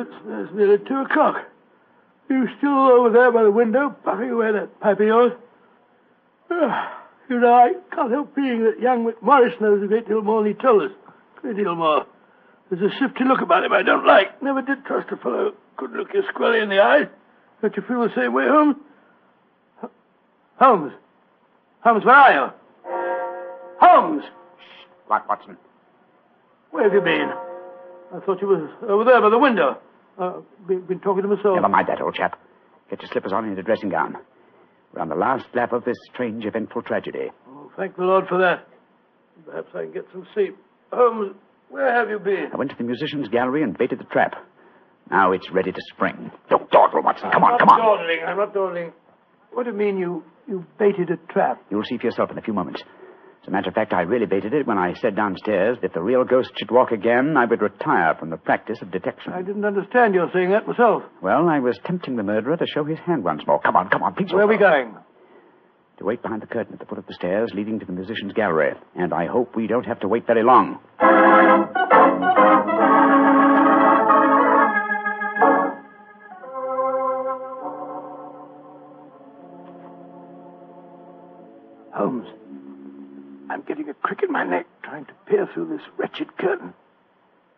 It's, 0.00 0.10
it's 0.26 0.54
nearly 0.54 0.78
two 0.78 0.96
o'clock. 0.96 1.36
You 2.28 2.48
still 2.58 2.70
over 2.70 3.10
there 3.10 3.32
by 3.32 3.42
the 3.42 3.50
window, 3.50 3.90
puffing 4.04 4.30
away 4.30 4.52
that 4.52 4.80
pipe 4.80 5.00
of 5.00 5.06
yours? 5.06 5.32
Ah, 6.50 7.04
you 7.28 7.40
know, 7.40 7.52
I 7.52 7.72
can't 7.94 8.10
help 8.10 8.34
feeling 8.34 8.64
that 8.64 8.80
young 8.80 9.04
McMorris 9.04 9.60
knows 9.60 9.82
a 9.82 9.86
great 9.86 10.08
deal 10.08 10.22
more 10.22 10.42
than 10.42 10.52
he 10.52 10.58
told 10.60 10.82
us. 10.82 10.90
A 11.38 11.40
great 11.40 11.56
deal 11.56 11.74
more. 11.74 12.06
There's 12.70 12.92
a 12.92 12.96
shifty 12.98 13.24
look 13.24 13.40
about 13.40 13.64
him 13.64 13.72
I 13.72 13.82
don't 13.82 14.06
like. 14.06 14.40
Never 14.42 14.62
did 14.62 14.84
trust 14.84 15.10
a 15.10 15.16
fellow 15.16 15.52
who 15.52 15.54
could 15.76 15.96
look 15.96 16.14
you 16.14 16.22
squarely 16.28 16.60
in 16.60 16.68
the 16.68 16.80
eye. 16.80 17.08
Don't 17.62 17.76
you 17.76 17.82
feel 17.82 18.00
the 18.02 18.14
same 18.14 18.32
way, 18.32 18.46
Holmes? 18.46 18.76
Holmes? 20.58 20.92
Holmes, 21.80 22.04
where 22.04 22.14
are 22.14 22.32
you? 22.32 22.52
Holmes! 23.80 24.22
What, 25.06 25.28
Watson? 25.28 25.56
Where 26.70 26.84
have 26.84 26.92
you 26.92 27.00
been? 27.00 27.32
I 28.14 28.20
thought 28.20 28.40
you 28.40 28.46
were 28.46 28.70
over 28.88 29.04
there 29.04 29.20
by 29.20 29.30
the 29.30 29.38
window. 29.38 29.78
Uh, 30.20 30.40
been, 30.68 30.82
been 30.82 31.00
talking 31.00 31.22
to 31.22 31.28
myself. 31.28 31.54
Never 31.54 31.68
mind 31.68 31.88
that, 31.88 32.02
old 32.02 32.14
chap. 32.14 32.38
Get 32.90 33.00
your 33.00 33.10
slippers 33.10 33.32
on 33.32 33.46
and 33.46 33.56
your 33.56 33.62
dressing 33.62 33.88
gown. 33.88 34.16
We're 34.92 35.00
on 35.00 35.08
the 35.08 35.14
last 35.14 35.46
lap 35.54 35.72
of 35.72 35.84
this 35.84 35.96
strange, 36.12 36.44
eventful 36.44 36.82
tragedy. 36.82 37.30
Oh, 37.48 37.70
thank 37.76 37.96
the 37.96 38.02
Lord 38.02 38.26
for 38.28 38.38
that. 38.38 38.68
Perhaps 39.46 39.68
I 39.74 39.84
can 39.84 39.92
get 39.92 40.04
some 40.12 40.26
sleep. 40.34 40.56
Holmes, 40.92 41.34
where 41.70 41.94
have 41.94 42.10
you 42.10 42.18
been? 42.18 42.50
I 42.52 42.56
went 42.56 42.70
to 42.70 42.76
the 42.76 42.84
musician's 42.84 43.28
gallery 43.28 43.62
and 43.62 43.78
baited 43.78 43.98
the 43.98 44.04
trap. 44.04 44.34
Now 45.10 45.32
it's 45.32 45.50
ready 45.52 45.72
to 45.72 45.80
spring. 45.94 46.30
Don't 46.50 46.70
dawdle, 46.70 47.02
Watson. 47.02 47.30
Come 47.32 47.42
on, 47.44 47.52
I'm 47.54 47.58
come 47.58 47.68
not 47.68 47.80
on. 47.80 47.98
Dawdling. 47.98 48.20
I'm 48.26 48.36
not 48.36 48.52
dawdling. 48.52 48.92
What 49.52 49.64
do 49.64 49.70
you 49.70 49.76
mean 49.76 49.96
you, 49.96 50.22
you 50.46 50.66
baited 50.78 51.10
a 51.10 51.16
trap? 51.32 51.62
You'll 51.70 51.84
see 51.84 51.96
for 51.96 52.04
yourself 52.06 52.30
in 52.30 52.38
a 52.38 52.42
few 52.42 52.52
moments. 52.52 52.82
As 53.42 53.48
a 53.48 53.50
matter 53.50 53.68
of 53.68 53.74
fact, 53.74 53.94
I 53.94 54.02
really 54.02 54.26
baited 54.26 54.52
it 54.52 54.66
when 54.66 54.76
I 54.76 54.92
said 54.94 55.16
downstairs 55.16 55.78
that 55.80 55.88
if 55.88 55.92
the 55.94 56.02
real 56.02 56.24
ghost 56.24 56.50
should 56.58 56.70
walk 56.70 56.90
again, 56.90 57.36
I 57.38 57.46
would 57.46 57.62
retire 57.62 58.14
from 58.18 58.28
the 58.28 58.36
practice 58.36 58.82
of 58.82 58.90
detection. 58.90 59.32
I 59.32 59.40
didn't 59.40 59.64
understand 59.64 60.14
your 60.14 60.30
saying 60.32 60.50
that 60.50 60.68
myself. 60.68 61.04
Well, 61.22 61.48
I 61.48 61.58
was 61.58 61.78
tempting 61.86 62.16
the 62.16 62.22
murderer 62.22 62.58
to 62.58 62.66
show 62.66 62.84
his 62.84 62.98
hand 62.98 63.24
once 63.24 63.42
more. 63.46 63.58
Come 63.60 63.76
on, 63.76 63.88
come 63.88 64.02
on, 64.02 64.14
please. 64.14 64.32
Where 64.32 64.44
are 64.44 64.46
we 64.46 64.58
going? 64.58 64.94
To 65.98 66.04
wait 66.04 66.22
behind 66.22 66.42
the 66.42 66.46
curtain 66.46 66.74
at 66.74 66.80
the 66.80 66.86
foot 66.86 66.98
of 66.98 67.06
the 67.06 67.14
stairs 67.14 67.50
leading 67.54 67.78
to 67.80 67.86
the 67.86 67.92
musician's 67.92 68.34
gallery. 68.34 68.72
And 68.94 69.14
I 69.14 69.26
hope 69.26 69.56
we 69.56 69.66
don't 69.66 69.86
have 69.86 70.00
to 70.00 70.08
wait 70.08 70.26
very 70.26 70.42
long. 70.42 70.78
I'm 84.10 84.16
getting 84.16 84.28
a 84.28 84.28
crick 84.28 84.28
in 84.28 84.32
my 84.32 84.44
neck 84.44 84.66
trying 84.82 85.04
to 85.06 85.12
peer 85.26 85.48
through 85.52 85.68
this 85.68 85.86
wretched 85.96 86.36
curtain. 86.36 86.74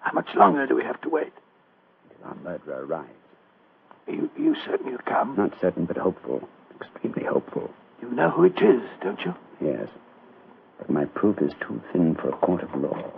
How 0.00 0.12
much 0.12 0.28
longer 0.34 0.66
do 0.66 0.74
we 0.74 0.82
have 0.84 1.00
to 1.02 1.08
wait? 1.08 1.32
Until 2.10 2.28
our 2.28 2.34
murderer 2.36 2.84
arrives. 2.84 3.10
Are 4.06 4.12
you, 4.12 4.30
you 4.36 4.54
certain 4.66 4.88
he'll 4.88 4.98
come? 4.98 5.36
Not 5.36 5.52
certain, 5.60 5.86
but 5.86 5.96
hopeful. 5.96 6.46
Extremely 6.80 7.24
hopeful. 7.24 7.70
You 8.00 8.10
know 8.10 8.30
who 8.30 8.44
it 8.44 8.60
is, 8.60 8.82
don't 9.02 9.20
you? 9.20 9.34
Yes. 9.60 9.88
But 10.78 10.90
my 10.90 11.04
proof 11.04 11.40
is 11.40 11.52
too 11.60 11.80
thin 11.92 12.16
for 12.16 12.30
a 12.30 12.36
court 12.36 12.62
of 12.62 12.74
law. 12.74 13.12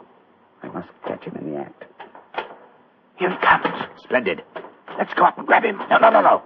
I 0.62 0.68
must 0.68 0.88
catch 1.06 1.24
him 1.24 1.36
in 1.36 1.52
the 1.52 1.58
act. 1.58 1.84
Here 3.16 3.30
he 3.30 3.36
comes. 3.38 3.88
Splendid. 4.02 4.42
Let's 4.98 5.14
go 5.14 5.24
up 5.24 5.38
and 5.38 5.46
grab 5.46 5.64
him. 5.64 5.78
No, 5.90 5.98
no, 5.98 6.10
no, 6.10 6.20
no. 6.20 6.42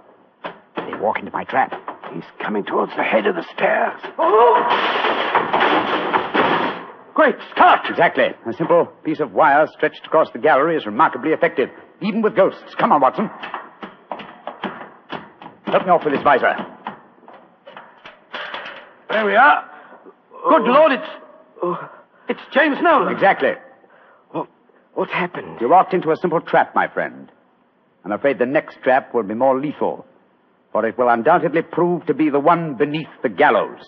They 0.77 0.95
walk 0.99 1.19
into 1.19 1.33
my 1.33 1.45
trap. 1.45 1.73
He's 2.15 2.25
coming 2.41 2.65
towards 2.65 2.93
the 2.97 3.03
head 3.03 3.27
of 3.27 3.35
the 3.35 3.45
stairs. 3.55 4.01
Oh! 4.19 5.98
Great 7.19 7.35
Scott! 7.51 7.81
Exactly. 7.91 8.27
A 8.49 8.53
simple 8.53 8.87
piece 9.03 9.19
of 9.19 9.33
wire 9.33 9.67
stretched 9.77 10.07
across 10.07 10.31
the 10.33 10.39
gallery 10.39 10.77
is 10.77 10.87
remarkably 10.87 11.33
effective, 11.33 11.69
even 12.01 12.23
with 12.23 12.37
ghosts. 12.37 12.77
Come 12.79 12.93
on, 12.93 13.01
Watson. 13.01 13.29
Help 15.67 15.83
me 15.85 15.91
off 15.91 16.05
with 16.05 16.15
this 16.15 16.23
visor. 16.23 16.55
There 19.11 19.27
we 19.27 19.35
are. 19.35 19.69
Good 20.49 20.63
oh. 20.63 20.73
Lord, 20.73 20.93
it's. 20.93 21.09
Oh. 21.61 21.91
It's 22.29 22.41
James 22.53 22.77
Nolan. 22.81 23.13
Exactly. 23.13 23.55
What, 24.31 24.49
what's 24.95 25.11
happened? 25.11 25.61
You 25.61 25.69
walked 25.69 25.95
into 25.95 26.13
a 26.13 26.17
simple 26.17 26.41
trap, 26.41 26.73
my 26.77 26.87
friend. 26.87 27.33
I'm 28.05 28.13
afraid 28.13 28.39
the 28.39 28.47
next 28.47 28.79
trap 28.85 29.13
will 29.13 29.25
be 29.25 29.35
more 29.35 29.61
lethal, 29.61 30.07
for 30.71 30.87
it 30.87 30.97
will 30.97 31.09
undoubtedly 31.09 31.63
prove 31.63 32.07
to 32.07 32.15
be 32.15 32.31
the 32.31 32.39
one 32.39 32.77
beneath 32.77 33.09
the 33.25 33.29
gallows. 33.29 33.81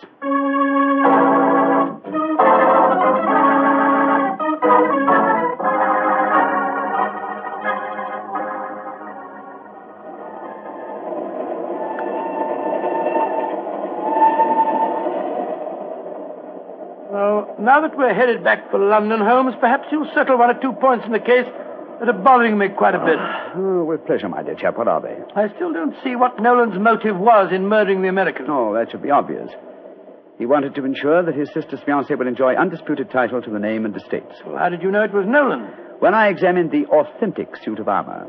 Now 17.80 17.88
that 17.88 17.96
we're 17.96 18.14
headed 18.14 18.44
back 18.44 18.70
for 18.70 18.78
London, 18.78 19.20
Holmes, 19.20 19.54
perhaps 19.60 19.84
you'll 19.90 20.10
settle 20.14 20.36
one 20.36 20.50
or 20.50 20.60
two 20.60 20.72
points 20.80 21.06
in 21.06 21.12
the 21.12 21.18
case 21.18 21.48
that 21.98 22.08
are 22.08 22.22
bothering 22.22 22.58
me 22.58 22.68
quite 22.76 22.94
a 22.94 22.98
bit. 22.98 23.16
Oh, 23.56 23.84
with 23.84 24.04
pleasure, 24.04 24.28
my 24.28 24.42
dear 24.42 24.54
chap. 24.54 24.76
What 24.76 24.88
are 24.88 25.00
they? 25.00 25.16
I 25.34 25.48
still 25.56 25.72
don't 25.72 25.94
see 26.04 26.16
what 26.16 26.40
Nolan's 26.40 26.78
motive 26.78 27.16
was 27.16 27.52
in 27.52 27.68
murdering 27.68 28.02
the 28.02 28.08
American. 28.08 28.46
Oh, 28.48 28.74
that 28.74 28.90
should 28.90 29.02
be 29.02 29.10
obvious. 29.10 29.48
He 30.38 30.46
wanted 30.46 30.74
to 30.74 30.84
ensure 30.84 31.24
that 31.24 31.34
his 31.34 31.48
sister's 31.52 31.80
fiancé 31.80 32.16
would 32.16 32.26
enjoy 32.26 32.54
undisputed 32.54 33.10
title 33.10 33.40
to 33.40 33.50
the 33.50 33.58
name 33.58 33.84
and 33.84 33.96
estates. 33.96 34.36
Well, 34.44 34.58
how 34.58 34.68
did 34.68 34.82
you 34.82 34.90
know 34.90 35.02
it 35.02 35.12
was 35.12 35.24
Nolan? 35.26 35.68
When 36.00 36.14
I 36.14 36.28
examined 36.28 36.70
the 36.70 36.84
authentic 36.86 37.56
suit 37.64 37.78
of 37.78 37.88
armor, 37.88 38.26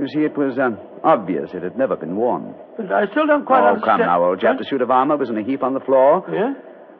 you 0.00 0.08
see, 0.08 0.20
it 0.20 0.36
was 0.36 0.58
um, 0.58 0.78
obvious 1.04 1.50
it 1.54 1.62
had 1.62 1.76
never 1.76 1.96
been 1.96 2.16
worn. 2.16 2.54
But 2.76 2.90
I 2.90 3.06
still 3.10 3.26
don't 3.26 3.44
quite 3.44 3.62
oh, 3.62 3.74
understand. 3.74 4.00
come 4.00 4.06
now, 4.06 4.24
old 4.24 4.40
chap. 4.40 4.58
The 4.58 4.64
suit 4.64 4.82
of 4.82 4.90
armor 4.90 5.16
was 5.16 5.30
in 5.30 5.38
a 5.38 5.42
heap 5.44 5.62
on 5.62 5.74
the 5.74 5.80
floor. 5.80 6.24
Yeah? 6.32 6.54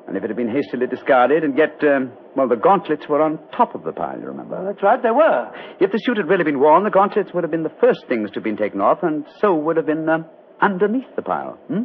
And 0.06 0.16
if 0.16 0.24
it 0.24 0.30
had 0.30 0.36
been 0.36 0.50
hastily 0.50 0.86
discarded, 0.86 1.44
and 1.44 1.56
yet, 1.56 1.78
um, 1.84 2.12
well, 2.36 2.48
the 2.48 2.56
gauntlets 2.56 3.06
were 3.08 3.22
on 3.22 3.38
top 3.56 3.74
of 3.74 3.84
the 3.84 3.92
pile, 3.92 4.18
you 4.18 4.26
remember? 4.26 4.56
Well, 4.56 4.66
that's 4.66 4.82
right, 4.82 5.00
they 5.02 5.10
were. 5.10 5.50
If 5.80 5.92
the 5.92 5.98
suit 5.98 6.16
had 6.16 6.28
really 6.28 6.44
been 6.44 6.58
worn, 6.58 6.84
the 6.84 6.90
gauntlets 6.90 7.30
would 7.32 7.44
have 7.44 7.50
been 7.50 7.62
the 7.62 7.76
first 7.80 8.06
things 8.08 8.30
to 8.30 8.34
have 8.34 8.44
been 8.44 8.56
taken 8.56 8.80
off, 8.80 8.98
and 9.02 9.24
so 9.40 9.54
would 9.54 9.76
have 9.76 9.86
been 9.86 10.08
um, 10.08 10.26
underneath 10.60 11.14
the 11.14 11.22
pile. 11.22 11.58
Hmm? 11.68 11.84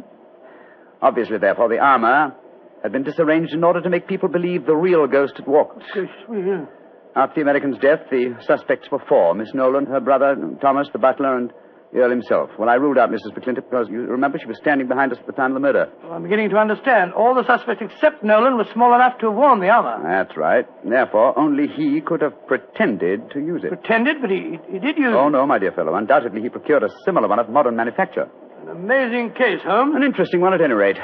Obviously, 1.00 1.38
therefore, 1.38 1.68
the 1.68 1.78
armor 1.78 2.34
had 2.82 2.92
been 2.92 3.04
disarranged 3.04 3.52
in 3.52 3.62
order 3.62 3.80
to 3.80 3.90
make 3.90 4.08
people 4.08 4.28
believe 4.28 4.66
the 4.66 4.74
real 4.74 5.06
ghost 5.06 5.34
had 5.36 5.46
walked. 5.46 5.82
After 7.16 7.34
the 7.36 7.40
American's 7.42 7.78
death, 7.78 8.00
the 8.10 8.36
suspects 8.46 8.88
were 8.90 9.02
four 9.08 9.34
Miss 9.34 9.54
Nolan, 9.54 9.86
her 9.86 10.00
brother, 10.00 10.36
Thomas, 10.60 10.88
the 10.92 10.98
butler, 10.98 11.36
and 11.36 11.52
The 11.92 12.00
Earl 12.00 12.10
himself. 12.10 12.50
Well, 12.58 12.68
I 12.68 12.74
ruled 12.74 12.98
out 12.98 13.10
Mrs. 13.10 13.32
McClintock 13.32 13.70
because 13.70 13.88
you 13.88 14.02
remember 14.02 14.38
she 14.38 14.46
was 14.46 14.58
standing 14.58 14.88
behind 14.88 15.10
us 15.10 15.18
at 15.18 15.26
the 15.26 15.32
time 15.32 15.52
of 15.52 15.54
the 15.54 15.60
murder. 15.60 15.88
Well, 16.04 16.12
I'm 16.12 16.22
beginning 16.22 16.50
to 16.50 16.56
understand. 16.56 17.14
All 17.14 17.34
the 17.34 17.46
suspects 17.46 17.80
except 17.82 18.22
Nolan 18.22 18.58
were 18.58 18.66
small 18.74 18.94
enough 18.94 19.18
to 19.20 19.28
have 19.28 19.34
worn 19.34 19.60
the 19.60 19.70
armor. 19.70 19.96
That's 20.04 20.36
right. 20.36 20.66
Therefore, 20.84 21.38
only 21.38 21.66
he 21.66 22.02
could 22.02 22.20
have 22.20 22.34
pretended 22.46 23.30
to 23.30 23.40
use 23.40 23.64
it. 23.64 23.68
Pretended, 23.70 24.20
but 24.20 24.28
he, 24.30 24.58
he 24.70 24.78
did 24.78 24.98
use 24.98 25.14
Oh, 25.16 25.30
no, 25.30 25.46
my 25.46 25.58
dear 25.58 25.72
fellow. 25.72 25.94
Undoubtedly, 25.94 26.42
he 26.42 26.50
procured 26.50 26.82
a 26.82 26.90
similar 27.06 27.26
one 27.26 27.38
of 27.38 27.48
modern 27.48 27.76
manufacture. 27.76 28.28
An 28.62 28.68
amazing 28.68 29.32
case, 29.32 29.60
Holmes. 29.64 29.94
An 29.96 30.02
interesting 30.02 30.42
one, 30.42 30.52
at 30.52 30.60
any 30.60 30.74
rate. 30.74 30.98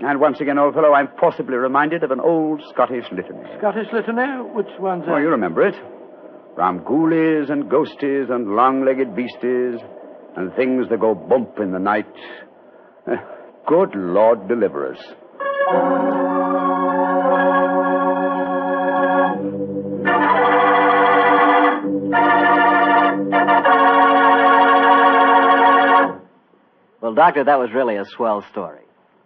And 0.00 0.20
once 0.20 0.40
again, 0.40 0.58
old 0.58 0.74
fellow, 0.74 0.92
I'm 0.92 1.08
forcibly 1.18 1.56
reminded 1.56 2.04
of 2.04 2.12
an 2.12 2.20
old 2.20 2.62
Scottish 2.72 3.06
litany. 3.10 3.42
Scottish 3.58 3.88
litany? 3.92 4.46
Which 4.54 4.68
one's 4.78 5.02
oh, 5.02 5.06
that? 5.06 5.14
Oh, 5.14 5.18
you 5.18 5.28
remember 5.30 5.66
it. 5.66 5.74
From 6.58 6.80
ghoulies 6.80 7.52
and 7.52 7.70
ghosties 7.70 8.32
and 8.32 8.56
long-legged 8.56 9.14
beasties 9.14 9.78
and 10.36 10.52
things 10.56 10.88
that 10.90 10.98
go 10.98 11.14
bump 11.14 11.60
in 11.60 11.70
the 11.70 11.78
night. 11.78 12.12
Good 13.68 13.94
Lord 13.94 14.48
deliver 14.48 14.92
us. 14.92 14.98
Well, 27.00 27.14
Doctor, 27.14 27.44
that 27.44 27.60
was 27.60 27.70
really 27.72 27.94
a 27.94 28.04
swell 28.04 28.44
story. 28.50 28.80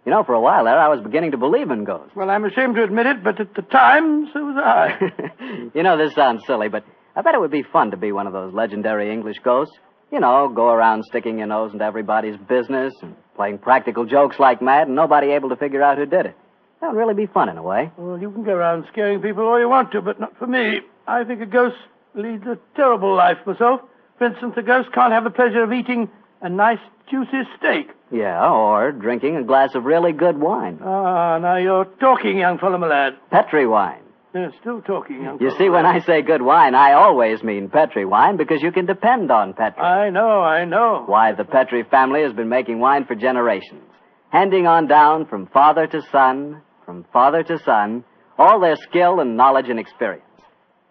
You 0.05 0.11
know, 0.11 0.23
for 0.23 0.33
a 0.33 0.39
while 0.39 0.65
there, 0.65 0.77
I 0.77 0.89
was 0.89 1.01
beginning 1.01 1.31
to 1.31 1.37
believe 1.37 1.71
in 1.71 1.83
ghosts. 1.83 2.15
Well, 2.15 2.29
I'm 2.29 2.45
ashamed 2.45 2.75
to 2.75 2.83
admit 2.83 3.07
it, 3.07 3.23
but 3.23 3.39
at 3.39 3.55
the 3.55 3.63
time, 3.63 4.29
so 4.31 4.45
was 4.45 4.57
I. 4.63 5.71
you 5.73 5.81
know, 5.81 5.97
this 5.97 6.13
sounds 6.13 6.43
silly, 6.45 6.69
but 6.69 6.83
I 7.15 7.21
bet 7.21 7.35
it 7.35 7.41
would 7.41 7.51
be 7.51 7.63
fun 7.63 7.91
to 7.91 7.97
be 7.97 8.11
one 8.11 8.27
of 8.27 8.33
those 8.33 8.53
legendary 8.53 9.11
English 9.11 9.37
ghosts. 9.43 9.75
You 10.11 10.19
know, 10.19 10.51
go 10.53 10.69
around 10.69 11.03
sticking 11.05 11.37
your 11.39 11.47
nose 11.47 11.73
into 11.73 11.83
everybody's 11.85 12.37
business 12.37 12.93
and 13.01 13.15
playing 13.35 13.59
practical 13.59 14.05
jokes 14.05 14.39
like 14.39 14.61
mad 14.61 14.87
and 14.87 14.95
nobody 14.95 15.31
able 15.31 15.49
to 15.49 15.55
figure 15.55 15.81
out 15.81 15.97
who 15.97 16.05
did 16.05 16.25
it. 16.27 16.35
That 16.81 16.91
would 16.91 16.97
really 16.97 17.13
be 17.13 17.25
fun 17.25 17.49
in 17.49 17.57
a 17.57 17.63
way. 17.63 17.91
well, 17.97 18.19
you 18.19 18.29
can 18.29 18.43
go 18.43 18.51
around 18.51 18.85
scaring 18.91 19.21
people 19.21 19.43
all 19.45 19.59
you 19.59 19.69
want 19.69 19.91
to, 19.93 20.01
but 20.01 20.19
not 20.19 20.37
for 20.37 20.47
me. 20.47 20.81
I 21.07 21.23
think 21.23 21.41
a 21.41 21.45
ghost 21.45 21.77
leads 22.13 22.45
a 22.45 22.57
terrible 22.75 23.15
life 23.15 23.37
myself. 23.45 23.81
For 24.17 24.25
instance, 24.27 24.53
a 24.57 24.61
ghost 24.61 24.91
can't 24.93 25.13
have 25.13 25.23
the 25.23 25.29
pleasure 25.29 25.63
of 25.63 25.71
eating 25.73 26.09
a 26.41 26.49
nice, 26.49 26.79
juicy 27.09 27.43
steak. 27.57 27.87
Yeah, 28.11 28.51
or 28.51 28.91
drinking 28.91 29.37
a 29.37 29.43
glass 29.43 29.73
of 29.75 29.85
really 29.85 30.11
good 30.11 30.37
wine. 30.37 30.79
Ah, 30.83 31.39
now 31.39 31.55
you're 31.55 31.85
talking, 31.99 32.37
young 32.37 32.59
fellow, 32.59 32.77
my 32.77 32.87
lad. 32.87 33.13
Petri 33.31 33.65
wine. 33.65 34.02
Yeah, 34.33 34.49
still 34.61 34.81
talking, 34.81 35.21
young 35.21 35.37
You 35.39 35.51
see, 35.57 35.69
when. 35.69 35.85
I 35.85 35.99
say 35.99 36.23
good 36.23 36.41
wine, 36.41 36.73
I 36.73 36.93
always 36.93 37.43
mean 37.43 37.69
Petri 37.69 38.03
wine 38.03 38.35
because 38.35 38.63
you 38.63 38.71
can 38.71 38.87
depend 38.87 39.31
on 39.31 39.53
Petri. 39.53 39.83
I 39.83 40.09
know, 40.09 40.41
I 40.41 40.65
know. 40.65 41.03
Why, 41.05 41.33
the 41.33 41.43
Petri 41.43 41.83
family 41.83 42.23
has 42.23 42.33
been 42.33 42.49
making 42.49 42.79
wine 42.79 43.05
for 43.05 43.13
generations, 43.13 43.83
handing 44.31 44.65
on 44.65 44.87
down 44.87 45.27
from 45.27 45.45
father 45.47 45.85
to 45.85 46.01
son, 46.11 46.63
from 46.83 47.05
father 47.13 47.43
to 47.43 47.59
son, 47.59 48.03
all 48.39 48.59
their 48.59 48.75
skill 48.75 49.19
and 49.19 49.37
knowledge 49.37 49.69
and 49.69 49.79
experience. 49.79 50.25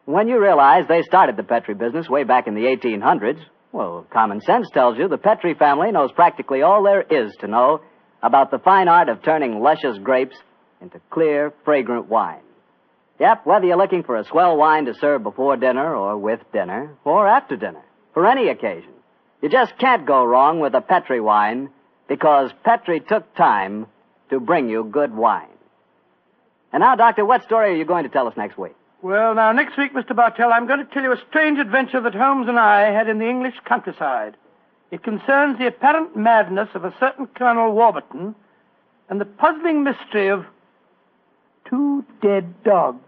When 0.04 0.28
you 0.28 0.40
realize 0.40 0.84
they 0.88 1.02
started 1.02 1.36
the 1.36 1.42
Petri 1.42 1.74
business 1.74 2.08
way 2.08 2.22
back 2.22 2.46
in 2.46 2.54
the 2.54 2.62
1800s, 2.62 3.40
well, 3.72 4.06
common 4.12 4.40
sense 4.40 4.68
tells 4.72 4.98
you 4.98 5.08
the 5.08 5.18
Petri 5.18 5.54
family 5.54 5.90
knows 5.90 6.12
practically 6.12 6.62
all 6.62 6.84
there 6.84 7.02
is 7.02 7.34
to 7.40 7.48
know 7.48 7.80
about 8.22 8.52
the 8.52 8.58
fine 8.58 8.86
art 8.86 9.08
of 9.08 9.22
turning 9.22 9.60
luscious 9.60 9.98
grapes 9.98 10.36
into 10.80 11.00
clear, 11.10 11.52
fragrant 11.64 12.08
wine. 12.08 12.42
Yep, 13.20 13.46
whether 13.46 13.66
you're 13.66 13.76
looking 13.76 14.02
for 14.02 14.16
a 14.16 14.24
swell 14.24 14.56
wine 14.56 14.86
to 14.86 14.94
serve 14.94 15.22
before 15.22 15.56
dinner 15.56 15.94
or 15.94 16.16
with 16.16 16.40
dinner 16.52 16.94
or 17.04 17.28
after 17.28 17.56
dinner, 17.56 17.82
for 18.14 18.26
any 18.26 18.48
occasion, 18.48 18.90
you 19.40 19.48
just 19.48 19.76
can't 19.78 20.06
go 20.06 20.24
wrong 20.24 20.60
with 20.60 20.74
a 20.74 20.80
Petri 20.80 21.20
wine 21.20 21.70
because 22.08 22.50
Petri 22.64 23.00
took 23.00 23.34
time 23.34 23.86
to 24.30 24.40
bring 24.40 24.68
you 24.68 24.84
good 24.84 25.14
wine. 25.14 25.48
And 26.72 26.80
now, 26.80 26.94
Doctor, 26.96 27.24
what 27.24 27.44
story 27.44 27.72
are 27.72 27.76
you 27.76 27.84
going 27.84 28.04
to 28.04 28.08
tell 28.08 28.26
us 28.26 28.36
next 28.36 28.56
week? 28.56 28.74
Well, 29.02 29.34
now, 29.34 29.52
next 29.52 29.76
week, 29.76 29.92
Mr. 29.94 30.14
Bartell, 30.14 30.52
I'm 30.52 30.66
going 30.66 30.78
to 30.78 30.92
tell 30.92 31.02
you 31.02 31.12
a 31.12 31.20
strange 31.28 31.58
adventure 31.58 32.00
that 32.00 32.14
Holmes 32.14 32.48
and 32.48 32.58
I 32.58 32.92
had 32.92 33.08
in 33.08 33.18
the 33.18 33.28
English 33.28 33.54
countryside. 33.64 34.36
It 34.92 35.02
concerns 35.02 35.58
the 35.58 35.66
apparent 35.66 36.16
madness 36.16 36.68
of 36.74 36.84
a 36.84 36.94
certain 37.00 37.26
Colonel 37.26 37.72
Warburton 37.72 38.34
and 39.08 39.20
the 39.20 39.24
puzzling 39.24 39.82
mystery 39.82 40.28
of 40.28 40.46
two 41.72 42.04
dead 42.20 42.62
dogs. 42.64 43.00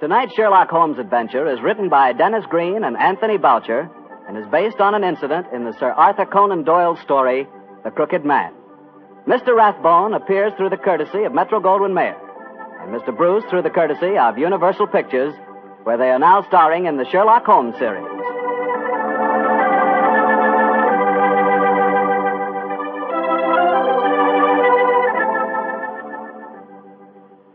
Tonight's 0.00 0.32
Sherlock 0.34 0.70
Holmes 0.70 0.98
adventure 0.98 1.52
is 1.52 1.60
written 1.60 1.90
by 1.90 2.14
Denis 2.14 2.44
Green 2.48 2.82
and 2.82 2.96
Anthony 2.96 3.36
Boucher 3.36 3.90
and 4.26 4.38
is 4.38 4.46
based 4.50 4.80
on 4.80 4.94
an 4.94 5.04
incident 5.04 5.48
in 5.52 5.64
the 5.64 5.74
Sir 5.78 5.90
Arthur 5.90 6.24
Conan 6.24 6.64
Doyle 6.64 6.96
story, 7.04 7.46
The 7.84 7.90
Crooked 7.90 8.24
Man. 8.24 8.54
Mr. 9.26 9.54
Rathbone 9.54 10.14
appears 10.14 10.54
through 10.56 10.70
the 10.70 10.78
courtesy 10.78 11.24
of 11.24 11.34
Metro 11.34 11.60
Goldwyn 11.60 11.92
Mayer, 11.92 12.16
and 12.80 12.94
Mr. 12.94 13.14
Bruce 13.14 13.44
through 13.50 13.62
the 13.62 13.70
courtesy 13.70 14.16
of 14.16 14.38
Universal 14.38 14.86
Pictures, 14.86 15.34
where 15.88 15.96
they 15.96 16.10
are 16.10 16.18
now 16.18 16.44
starring 16.46 16.84
in 16.84 16.98
the 16.98 17.06
Sherlock 17.10 17.46
Holmes 17.46 17.74
series. 17.78 18.04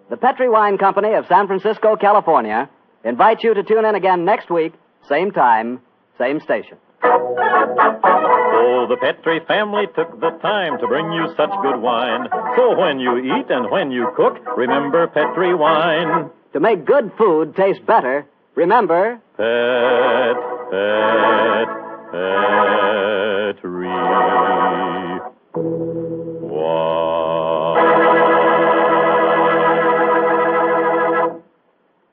The 0.09 0.17
Petri 0.17 0.49
Wine 0.49 0.79
Company 0.79 1.13
of 1.13 1.27
San 1.27 1.45
Francisco, 1.45 1.95
California, 1.95 2.71
invites 3.05 3.43
you 3.43 3.53
to 3.53 3.61
tune 3.61 3.85
in 3.85 3.93
again 3.93 4.25
next 4.25 4.49
week, 4.49 4.73
same 5.07 5.29
time, 5.29 5.79
same 6.17 6.39
station. 6.39 6.79
Oh, 7.03 8.87
the 8.89 8.97
Petri 8.99 9.41
family 9.47 9.85
took 9.95 10.19
the 10.19 10.31
time 10.41 10.79
to 10.79 10.87
bring 10.87 11.11
you 11.11 11.27
such 11.37 11.51
good 11.61 11.79
wine. 11.79 12.27
So 12.57 12.75
when 12.79 12.97
you 12.99 13.15
eat 13.19 13.51
and 13.51 13.69
when 13.69 13.91
you 13.91 14.11
cook, 14.15 14.39
remember 14.57 15.05
Petri 15.05 15.53
wine. 15.53 16.31
To 16.53 16.59
make 16.59 16.85
good 16.85 17.11
food 17.17 17.55
taste 17.55 17.83
better, 17.83 18.27
remember 18.53 19.19
Pet, 19.37 20.35
pet, 20.69 21.67
Petri. 23.57 23.89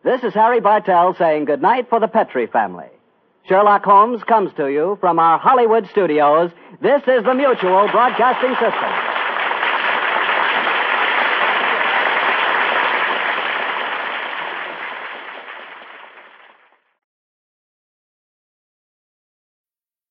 This 0.03 0.25
is 0.25 0.33
Harry 0.33 0.61
Bartell 0.61 1.15
saying 1.19 1.45
goodnight 1.45 1.91
for 1.91 2.01
the 2.01 2.09
Petri 2.09 2.47
family. 2.47 2.89
Sherlock 3.47 3.85
Holmes 3.85 4.23
comes 4.25 4.53
to 4.57 4.69
you 4.69 4.97
from 5.01 5.19
our 5.19 5.39
Hollywood 5.39 5.87
studios. 5.91 6.51
This 6.81 7.03
is 7.03 7.25
the 7.25 7.35
Mutual 7.35 7.89
Broadcasting 7.93 8.55
System. 8.55 9.10